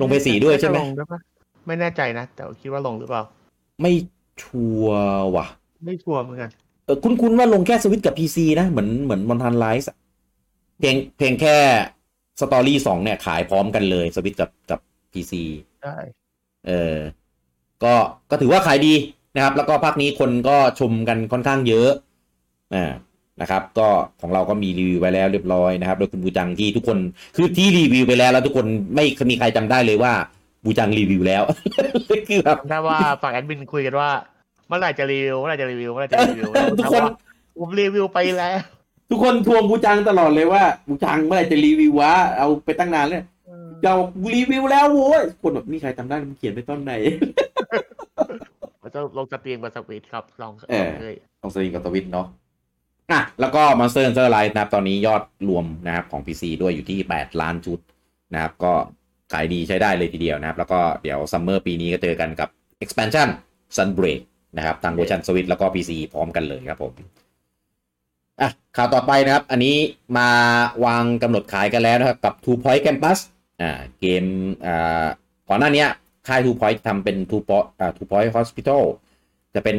[0.00, 1.20] ลงไปสี่ด้วยใช่ไหมน่าจะลงด้วยปะ
[1.66, 3.22] ไม่แน่ใจนะ แต่คิดว่าลงหรือเปล่า
[3.82, 3.92] ไม่
[4.42, 5.46] ชัวร์ว่ะ
[5.84, 6.50] ไม่ชัวร์เหมือนกัน
[6.84, 9.88] เออคุ้นๆว่าลงแค่สวิตกับ PC นะ เหมือนเหมือนมอนทันไลส์
[10.78, 11.56] เพียงเพียงแค่
[12.40, 14.80] สตอรี่สองเนี่ยขายพร้อมกันเลยสวิตกับกับ
[15.12, 15.32] PC
[15.82, 15.96] ใช่
[16.66, 16.96] เออ
[17.84, 17.94] ก็
[18.30, 18.94] ก็ถือว่าขายดี
[19.36, 21.90] นะครับ แล้วก็ภาคนี้คนก็ชมกันค่อนข้างเยอะ
[22.74, 22.92] อ่า
[23.40, 23.88] นะครับ ก็
[24.20, 26.98] ของเราก็มีรีวิวไปแล้วเรียบร้อยนะครับโดยคุณบูจังที่ทุกคน
[27.36, 30.12] คือที่รีวิวไปแล้วแล้วทุกคนไม่มีใครจำได้เลยว่า
[30.64, 31.42] บูจังรีวิวแล้ว
[32.28, 34.10] คือแบบจำได้ว่าฝั่งแอดมินคุยกันว่า
[34.68, 37.02] เมื่อไหร่จะรีวิวเมื่อไหร่จะรีวิวเมื่อไหร่จะรีวิวทุกคน
[37.58, 38.56] ผมรีวิวไปแล้ว
[39.10, 43.22] ทุกคนทวงบูจังตลอดเลยว่าบูจังเมื่อไหร่จะรีวิววะเอาไปตั้งนานเลย
[43.84, 43.94] เรา
[44.34, 46.92] รีวิวแล้วโว้ยคนแบบนี่ใครจำได้มันเขียนไปตอนไหน
[48.82, 52.26] มันจะลง Steam กับสวีทครับ ลองเออลองเลยต้อง Steam กับสวิตช์เนาะ
[53.10, 57.78] อะแล้วก็ Monster Hunter Rise นะครับ ตอนนี้ยอดรวมนะครับของ PC ด้วยอยู่ที่ 8 ล้านชุด
[58.34, 58.72] นะครับ ก็
[59.32, 62.48] ขายดีใช้ได้เลยทีเดียวนะครับ แล้วก็เดี๋ยวซัมเมอร์ปีนี้ก็เจอกันกับ
[62.84, 63.28] expansion
[63.76, 64.20] Sunbreak
[64.56, 66.92] นะครับทางเวอร์ชันสวิตแล้วก็ PC พร้อมกันเลยครับผม
[68.40, 69.76] อะข่าวต่อไปนะครับ อันนี้
[70.18, 70.28] มา
[70.84, 73.18] วางกำหนดขายกันแล้วนะครับ กับ Two Point Campus
[73.60, 74.24] อ่าเกม
[74.66, 75.06] อ่า
[75.48, 75.84] ก่อนหน้านี้
[76.26, 78.82] ค่าย Two Point ทำเป็น Two Point อ่า Two Point Hospital
[79.54, 79.76] จะเป็น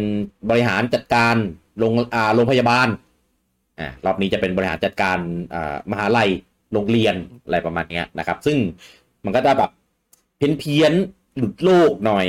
[0.50, 1.36] บริหารจัดการ
[1.78, 2.88] โรงอ่าโรงพยาบาล
[3.80, 5.18] อ่ารอบนี้จะเป็นบริหารจัดการ
[5.92, 6.30] มหาลัย
[6.74, 7.16] โรงเรียน
[7.46, 8.58] อะไรประมาณนี้นะครับ ซึ่ง
[9.26, 9.72] มันก็จะแบบ
[10.38, 10.94] เพี้ยนเพี้ยน
[11.38, 12.28] หลุดโลกหน่อย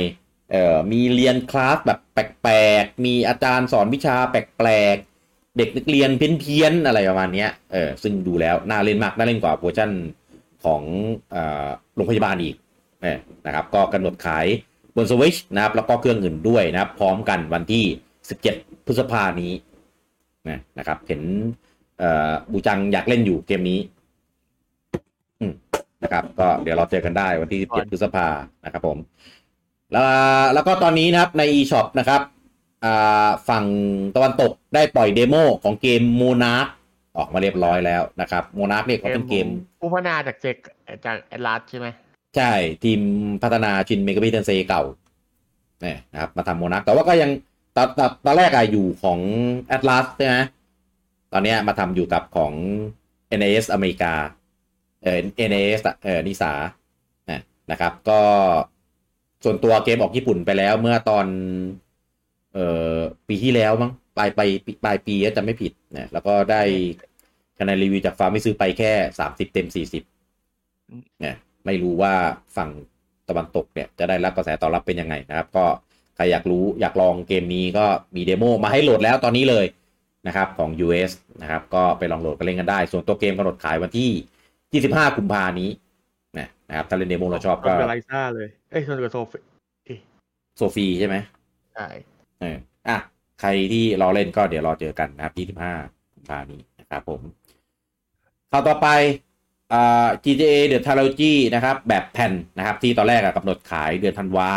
[0.51, 9.91] เอ่อมีเรียนคลาสแบบแปลกๆ มีอาจารย์สอนวิชาแปลกๆ เด็กนักเรียนเพี้ยนเพี้ยนๆอะไรประมาณนี้เออซึ่งดูแล้ว น่าเล่นมาก น่าเล่นกว่าเวอร์ชัน
[10.63, 10.81] ของ
[11.95, 12.55] โรงพยาบาลอีก
[13.45, 14.45] นะครับ ก็กำหนดขาย
[14.95, 17.83] บนสวิชนะครับ แล้วก็เครื่องอื่นด้วยนะครับ พร้อมกันวันที่
[18.39, 19.51] 17 พฤษภานี้
[20.49, 21.21] นะนะครับ เห็น
[21.99, 23.79] เอ่อบูจังอยากเล่นอยู่เกมนี้
[25.39, 25.53] อืม
[26.03, 28.27] นะครับ ก็เดี๋ยวเราเจอกันได้วันที่17พฤษภา
[28.65, 28.97] นะครับผม
[29.91, 30.05] แล้ว
[30.53, 32.21] แล้วก็ตอนนี้นะครับใน eShop นะครับ
[32.85, 33.65] อ่าฝั่ง
[34.15, 36.61] ตะวันตกได้ปล่อยเดโมของเกมโมนา r
[37.17, 39.47] ออกมาเรียบร้อยแล้วนะครับโมนา r เนี่ยเขาเป็นเกม
[39.81, 40.57] ผู้พัฒนาจากเจก
[41.05, 41.87] จากแอดลาสใช่ไหม
[42.35, 42.51] ใช่
[42.83, 43.01] ทีม
[43.43, 44.83] พัฒนาชินเมกาพิเทนเซเก่า
[45.81, 47.29] เนี่ยนะครับ มาทำโมนักแต่ว่าก็ยัง
[47.79, 49.19] ตอนตอนตอนแรกอะอยู่ของ
[49.75, 50.37] Atlas ใช่ไหม
[51.33, 52.53] ตอนเนี้ยมาทำอยู่กับของ
[53.39, 54.13] NAS อเมริกา
[55.03, 55.19] เออ
[55.49, 56.51] NAS อะเออนิสา
[57.71, 58.21] นะครับ ก็
[59.43, 61.25] ส่วนตัวเกมออกญี่ปุ่นไปแล้วเมื่อตอน
[62.53, 64.41] เอ่อปีที่แล้วมั้งปลายไป
[64.83, 66.61] ปลายปีจะไม่ผิดนะแล้วก็ได้
[67.59, 70.03] คะแนนรีวิวจากฟาร์มไม่ซื้อไปแค่สามสิบเต็มสี่สิบ
[71.19, 72.13] เนี่ยไม่รู้ว่า
[72.57, 72.69] ฝั่ง
[73.29, 75.65] ตะวันตกเนี่ยจะได้รับกระแสตอบรับเป็นยังไงนะครับ ก็
[76.19, 79.65] ใครอยากรู้อยากลองเกมนี้ก็มี demo มาให้โหลดแล้วตอนนี้เลย
[80.27, 81.11] นะครับของ US
[81.41, 85.69] นะครับก็ไปลองโหลดกันเล่นกันได้ ส่วนตัวเกมกำหนดขายวันที่ 25 กุมภานี้
[86.39, 89.27] นะนะครับถ้าเล่น demo เราชอบก็ก็กับไลซ่าเลยเอ้ยชนกับโซฟ
[90.57, 91.15] โซฟีใช่ไหม
[91.73, 91.87] ใช่
[92.39, 92.57] เออ
[92.87, 92.97] อะ
[93.41, 95.33] ใครที่รอเล่นก็เดี๋ยวรอเจอกันนะครับ
[95.65, 97.21] 25กุมภานี้นะครับผม
[98.51, 98.87] ข่าวต่อไป
[99.73, 104.51] อ่า GTA The Trilogy นะครับ แบบแผ่นนะครับ ที่ตอนแรกอะกำหนดขายเดือนธันวา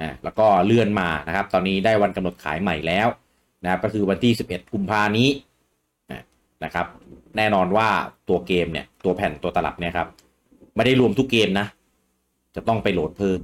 [0.00, 3.08] อ่าแล้วก็เลื่อนมานะครับ ตอนนี้ได้วันกำหนดขายใหม่แล้ว
[3.62, 5.28] นะครับก็คือวันที่ 11กุมภานี้
[6.12, 6.22] นะ
[6.64, 6.86] นะครับ
[7.36, 7.88] แน่นอนว่า
[8.28, 10.08] ตัวเกมเนี่ย ตัวแผ่นตัวตลับเนี่ยครับ
[10.76, 11.66] ไม่ได้รวมทุกเกมนะ
[12.56, 13.40] จะต้องไปโหลดเพิ่ม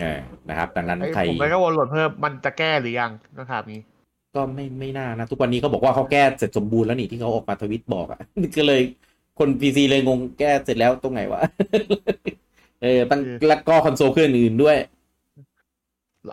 [0.00, 3.80] เออนะครับ ดังนั้นไอ้ใครผมไปก็วนโหลดเพิ่มมันจะแก้หรือยังต้องถามนี้
[4.34, 8.20] ก็ไม่ไม่น่านะ ทุกวันนี้เขาบอกว่าเขาแก้เสร็จสมบูรณ์แล้วนี่ที่เขาออกมาทวิตบอกอะ
[8.56, 8.80] ก็เลย
[9.38, 11.40] คน PC เลยงงแก้เสร็จแล้วตรงไหนวะ
[12.84, 14.76] เออตั้งคือแล้วก็คอนโซลเครื่องอื่นด้วย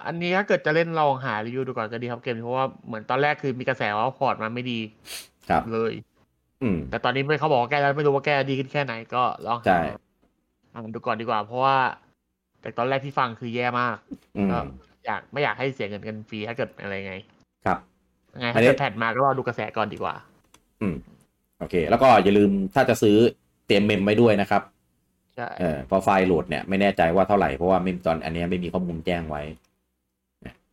[0.07, 4.79] อันนี้ถ้าเกิดจะเล่นลองหารีวิวดูก่อนก็ดีครับเกมนี้เพราะว่าเหมือนตอนแรกคือมีกระแสว่า port มันไม่ดี
[5.49, 5.93] ครับเลย
[6.63, 9.93] อืม แต่ตอนนี้ไม่เขาบอกว่าแก้แล้วไม่รู้ว่าแก้ดีขึ้นแค่ไหนก็ลองใช่หา
[10.73, 11.77] อ่านดูก่อนดีกว่า เพราะว่า
[12.61, 13.95] แต่ตอนแรกที่ฟังคือแย่มาก
[14.37, 14.57] อืมก็
[15.05, 17.15] อยากไม่อยากให้เสียเงินกันฟรีถ้าเกิดอะไรไง
[17.65, 17.77] ครับ
[18.39, 20.15] ไงอัถ้านนี้เกิดแผ่นมาก็รอดูกระแสก่อนดีกว่า
[20.81, 20.95] อืม
[21.59, 23.17] โอเค แล้วก็อย่าลืมถ้าจะซื้อ
[23.67, 24.70] เตรียมเมมไว้ด้วยนะครับใช่
[25.59, 29.41] เออเพราะไฟล์โหลดเนี่ยไม่แน่ใจว่าเท่าไหร่ เพราะว่าไม่ตอนอันเนี้ยไม่มีข้อมูลแจ้งไว้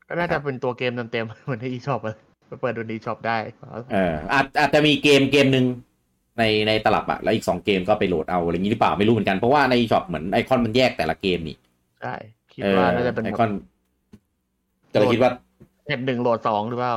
[0.09, 2.17] ก็น่าจะเป็นตัวเกมเต็มๆเหมือนที่ eShop เลย
[2.47, 3.39] ไปเปิดดูใน eShop ได้
[3.93, 5.67] เอออาจอาจจะมีเกมเกมหนึ่ง
[6.39, 11.57] ในในตลับอะแล้วอีกสองเกมก็ไปโหลดเอาอะไรอย่างนี้หรือเปล่าไม่รู้เหมือนกันเพราะว่าในช็อปเหมือนไอคอนมันแยกแต่ละเกมนี่
[12.03, 12.15] ใช่
[12.53, 13.51] คิดเออว่าน่าจะเป็นไอแบบคอน
[14.93, 15.31] ก็เลยคิดว่า
[15.87, 16.95] เน็ตหนึ่งโหลดสองหรือเปล่า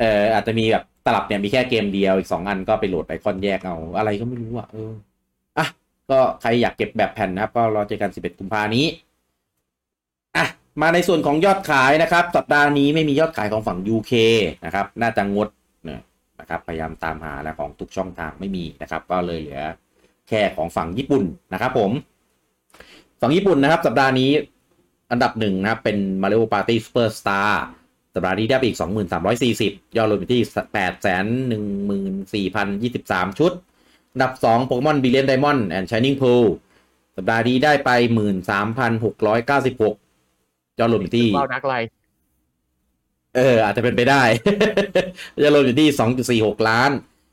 [0.00, 5.13] เอออาจจะมีแบบตลับเนี่ยมีแค่เกมเดียวอีกสองอันก็ไปโหลดไอคอนแยกเอาอะไรก็ไม่รู้อะเอออะ
[6.10, 8.86] ก็ใครอยากเก็บแบบแผ่นนะครับ ก็รอเจอกัน 11 กุมภานี้
[10.36, 10.46] อะ
[10.80, 14.12] มาในส่วนของยอดขายนะครับ สัปดาห์นี้ไม่มียอดขายของฝั่ง UK
[14.64, 15.48] นะครับ น่าจะงด
[16.40, 19.62] นะครับ พยายามตามหาแล้วของทุกช่องทางไม่มีนะครับ ก็เลยเหลือ
[20.28, 21.90] แค่ของฝั่งญี่ปุ่นนะครับ ผม
[23.20, 24.30] ฝั่งญี่ปุ่นนะครับ สัปดาห์นี้
[25.10, 27.52] อันดับหนึ่งนะครับ เป็น Mario Party Superstar
[28.14, 28.78] สัปดาห์นี้ได้ไปอีก
[29.36, 30.42] 2,340 ยอดรวมอยู่ที่
[33.00, 33.52] 814,023 ชุด
[34.14, 36.46] อันดับ2 Pokemon Brilliant Diamond and Shining Pearl
[37.16, 37.90] สัปดาห์นี้ได้ไป
[38.74, 41.74] 13,696ยอดรวมอยู่ที่เบ้านักไร
[43.36, 44.22] เออ อาจจะเป็นไปได้
[45.42, 45.88] ยอดรวมอยู่ที่
[46.34, 46.90] 2.46 ล้าน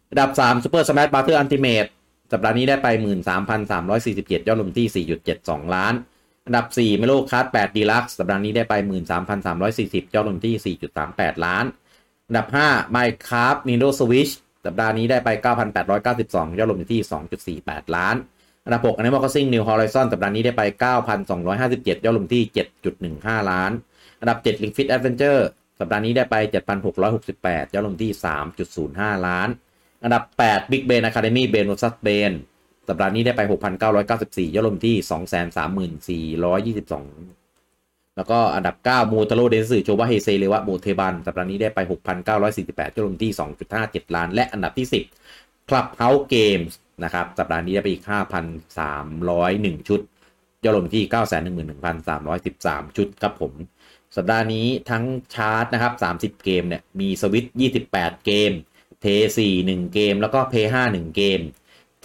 [0.10, 1.40] อันดับ3 Super Smash Bros.
[1.42, 1.90] Ultimate
[2.32, 2.88] สัปดาห์นี้ได้ไป
[3.68, 5.06] 13,347 ยอดรวมที่
[5.36, 5.94] 4.72 ล้าน
[6.46, 8.74] อันดับ 4 Melo Kart 8 Deluxe สัปดาห์นี้ได้ไป
[9.46, 11.66] 13,340 ยอดรวมที่ 4.38 ล้าน
[12.28, 14.32] อันดับ 5 Minecraft Nintendo Switch
[14.66, 15.30] สัปดาห์นี้ได้ไป
[15.98, 17.02] 9,892 ยอดรวมอยู่ที่
[17.58, 18.16] 2.48 ล้าน
[18.66, 20.62] อันดับ 6 Animal Crossing New Horizon สัปดาห์นี้ได้ไป
[21.34, 22.44] 9,257 ยอดรวมที่
[22.98, 23.72] 7.15 ล้าน
[24.20, 25.42] อันดับ7 Ring Fit Adventure
[25.80, 26.36] สัปดาห์นี้ได้ไป
[27.06, 28.12] 7,668 ยอดรวมที่
[28.70, 29.50] 3.05 ล้าน
[30.04, 32.32] อันดับ 8 Big Ben Academy Ben vs Ben
[32.90, 33.42] สัปดาห์นี้ได้ไป
[33.98, 34.96] 6,994 ยอดรวมที่
[36.42, 37.41] 234,422
[38.16, 41.80] แล้วก็อันดับ9มูตาโรเดนสึโชวะเฮเซเลวะโมเทบัน สัปดาห์นี้ได้ไป
[42.38, 43.32] 6,948ยอดรวมที่
[43.74, 44.88] 2.57 ล้าน และอันดับที่
[45.28, 46.72] 10 Clubhouse Games
[47.04, 48.04] นะครับ สัปดาห์นี้ได้ไปอีก
[49.16, 50.00] 5,301 ชุด
[50.64, 51.04] ยอดรวมที่
[51.80, 53.54] 911,313 ชุดครับผม
[54.16, 55.04] สัปดาห์นี้ทั้ง
[55.36, 57.46] ชาร์ตนะครับ 30 เกมเนี่ย มีสวิต
[57.88, 58.52] 28 เกม
[59.02, 61.40] เพย์4 1 เกม แล้วก็เพย์5 1 เกม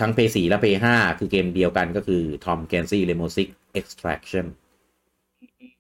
[0.01, 3.49] ทั้งเพย์4และเพย์5คือเกมเดียวกันก็คือ Tom Clancy Rainbow Six
[3.81, 4.47] Extraction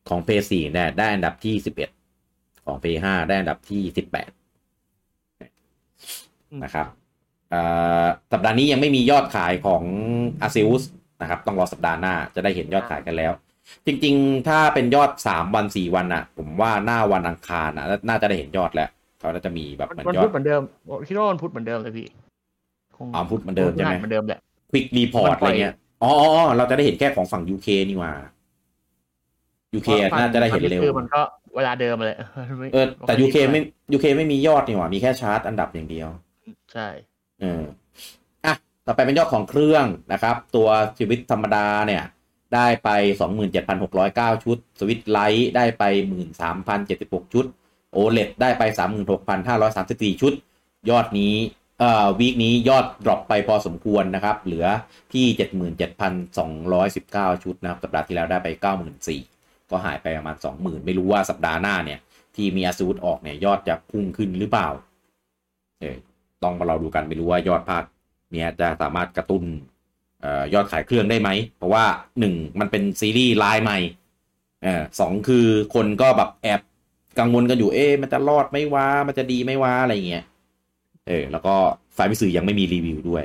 [0.08, 1.54] ของเพย์4เนี่ยได้อันดับที่
[2.10, 3.82] 11 ของเพย์5ได้อันดับที่
[4.84, 6.86] 18 นะครับ
[7.50, 7.60] เอ่
[8.02, 9.82] อสัปดาห์นี้ยังไม่มียอดขายของ
[10.46, 10.82] a s e u s
[11.20, 13.32] นะครับ ต้องรอสัปดาห์หน้าจะได้เห็นยอดขายกันแล้ว
[13.86, 18.88] จริงๆ ถ้าเป็นยอด 3 วัน 4 วันอะผมว่าหน้าวันอังคารอะน่าจะได้เห็นยอดแล้ว
[19.18, 20.62] เขาน่าจะมีแบบเหมือนมันยอพูดดเหมือนเดิม
[21.08, 22.06] คิดว่ามันพูดเหมือนเดิมเลยพี่
[22.96, 24.40] คงอ๋อพูดเหมือนเดิมใช่ไหมเหมือนเดิมแหละ
[24.70, 28.12] Quick Report มันปอะล่ไรอยเงี้ยอ๋ออ๋ออ๋อเราจะได้เห็นแค่ของฝั่ง UK นี่หว่า
[29.78, 31.20] UK อะน่าจะได้เห็นเร็วคือมันก็
[31.56, 32.16] เวลาเดิมเลย
[32.72, 33.60] เออแต่ UK ไม่
[33.96, 36.08] UK ไม่มียอดนี่หว่ามีแค่ชาร์ตอันดับอย่างเดียว
[36.72, 36.88] ใช่
[37.40, 37.62] เออ
[38.44, 38.54] อะ
[38.86, 42.02] ต่อไปเป็นยอดของเครื่องนะครับ ตัวชีวิตธรรมดาเนี่ย
[42.54, 42.88] ได้ไป
[43.68, 45.84] 27,609 ชุด Switch Lite ได้ไป
[46.58, 47.44] 13,076 ชุด
[47.96, 48.62] OLED ได้ไป
[49.42, 50.32] 36,534 ชุด
[50.90, 51.34] ยอดนี้
[51.78, 54.66] เอ่อ week นี้ยอด drop ไปพอสมควรนะครับ เหลือ
[55.12, 55.26] ที่
[57.34, 59.35] 77,219 ชุดนะครับสัปดาห์ที่แล้วได้ไป 94,000
[59.70, 61.98] ก็หายไปประมาณ 20,000 ไม่รู้ว่าสัปดาห์หน้าเนี่ย
[62.34, 64.68] ที่มีอาซูดออกเนี่ยยอดจะพุ่งขึ้นหรือเปล่า
[65.80, 65.96] เออ
[66.42, 67.84] ต้องมาเราดูกันไม่รู้ว่ายอดภาค
[68.32, 69.42] เนี่ยจะสามารถกระตุ้น
[70.24, 71.84] ออยอดขายเครื่องได้ไหม เพราะว่า
[72.18, 73.78] หนึ่งมันเป็นซีรีส์ลายใหม่
[74.64, 76.60] เออสองคือคนก็แบบแอบ
[77.18, 80.24] กังวลกันอยู่เอ๊ะมันจะรอดไม่ว้ามันจะดีไม่ว้าอะไรเงี้ย
[81.08, 81.54] เออแล้วก็
[81.96, 83.24] ฝ่ายพิสื่อยังไม่มีรีวิวด้วย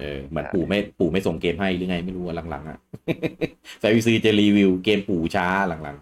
[0.00, 2.78] เออเหมือนปู่ไม่ปู่ไม่ส่งเกมให้หรือไงไม่รู้อะหลังๆอะ
[3.82, 5.96] ฝ่ายพิสื่อจะรีวิวเกมปู่ช้าหลัง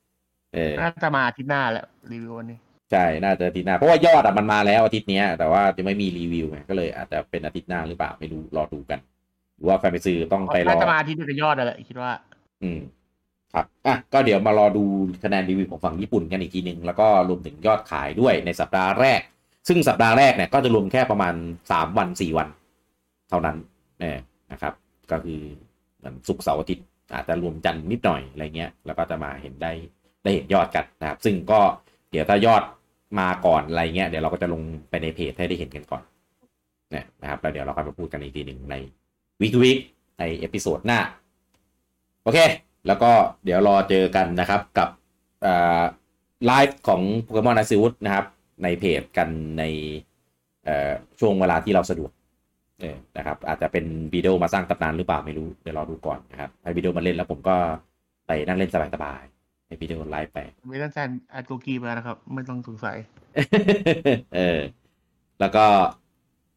[0.00, 2.58] ๆ เออน่าจะมาอาทิตย์หน้าแหละรีวิววันนี้
[2.92, 8.98] ใช่ น่าจะอาทิตย์หน้า เพราะว่ายอดอะมันมาแล้วอาทิตย์เนี้ยแต่ว่าจะไม่มีรีวิวไงก็เลยอาจจะเป็นอาทิตย์หน้าหรือเปล่าไม่รู้รอดูกัน
[9.56, 12.10] หรือว่าแฟนไปซื้อต้องไปรอน่าจะมาอาทิตย์เดียวกับยอดนั่นแหละคิดว่า
[12.62, 12.80] อืม
[13.54, 14.84] ครับอะก็เดี๋ยวมารอดู
[15.24, 19.20] คะแนนรีวิวของฝั่งญี่ปุ่นกันอีกทีหนึ่งแล้วก็รวมถึงยอดขายด้วยในสัปดาห์แรก
[19.68, 21.34] ซึ่งสัปดาห์แรกเนี่ยก็จะรวมแค่ประมาณ
[21.70, 22.48] สามวันสี่วัน
[23.30, 23.56] เท่านั้น
[24.00, 24.18] เนี่ย
[24.52, 24.74] นะครับ
[25.10, 25.40] ก็คือ
[25.98, 29.72] เหมือนศุกร์เสาร์อาทิตย์อาจจะรวมจันทร์นิดหน่อยอะไรเงี้ยแล้วก็จะมาเห็นได้
[30.24, 31.60] ได้เห็นยอดกันนะครับ ซึ่งก็
[32.10, 32.62] เดี๋ยวถ้ายอด
[33.20, 36.02] มาก่อนอะไรเงี้ยเดี๋ยวเราก็จะลงไปในเพจให้ได้เห็นกันก่อน
[36.90, 38.74] เนี่ยนะครับแล้วเดี๋ยวเราก็มาพูดกันอีกทีหนึ่งใน
[39.40, 39.78] week week
[40.18, 41.00] ใน episode หน้า
[42.22, 42.38] โอเค
[42.86, 43.10] แล้วก็
[43.44, 44.88] เดี๋ยวรอเจอกันนะครับกับ
[46.46, 48.26] ไลฟ์ของโปเกมอน Arceus นะครับ
[48.62, 49.28] ในเพจกัน
[49.58, 49.64] ใน
[51.20, 52.10] ช่วงเวลาที่เราสะดวก
[52.80, 57.56] เออนะครับอาจจะเป็นวิดีโอมาสร้างตำนานหรือเปล่าไม่รู้เดี๋ยวรอดูก่อนนะครับให้วิดีโอมาเล่นแล้วผมก็
[58.26, 62.96] ไปนั่งเล่นสบายๆให้วิดีโอไลฟ์ไปไม่ต้องแซนอัดโกกีมานะครับ ไม่ต้องสงสัย
[64.34, 64.58] เออ
[65.40, 65.64] แล้วก็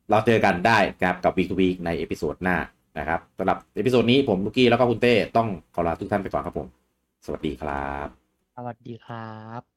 [0.09, 2.57] เราเจอกันได้ครับกับวีควีคในเอพิโซดหน้า
[2.99, 6.67] นะครับสำหรับเอพิโซดนี้ผมลูกี้แล้วก็คุณเต้ต้องขอลาทุกท่านไปก่อนครับผม
[7.25, 8.07] สวัสดีครับ
[8.55, 9.72] สวัสดีครับ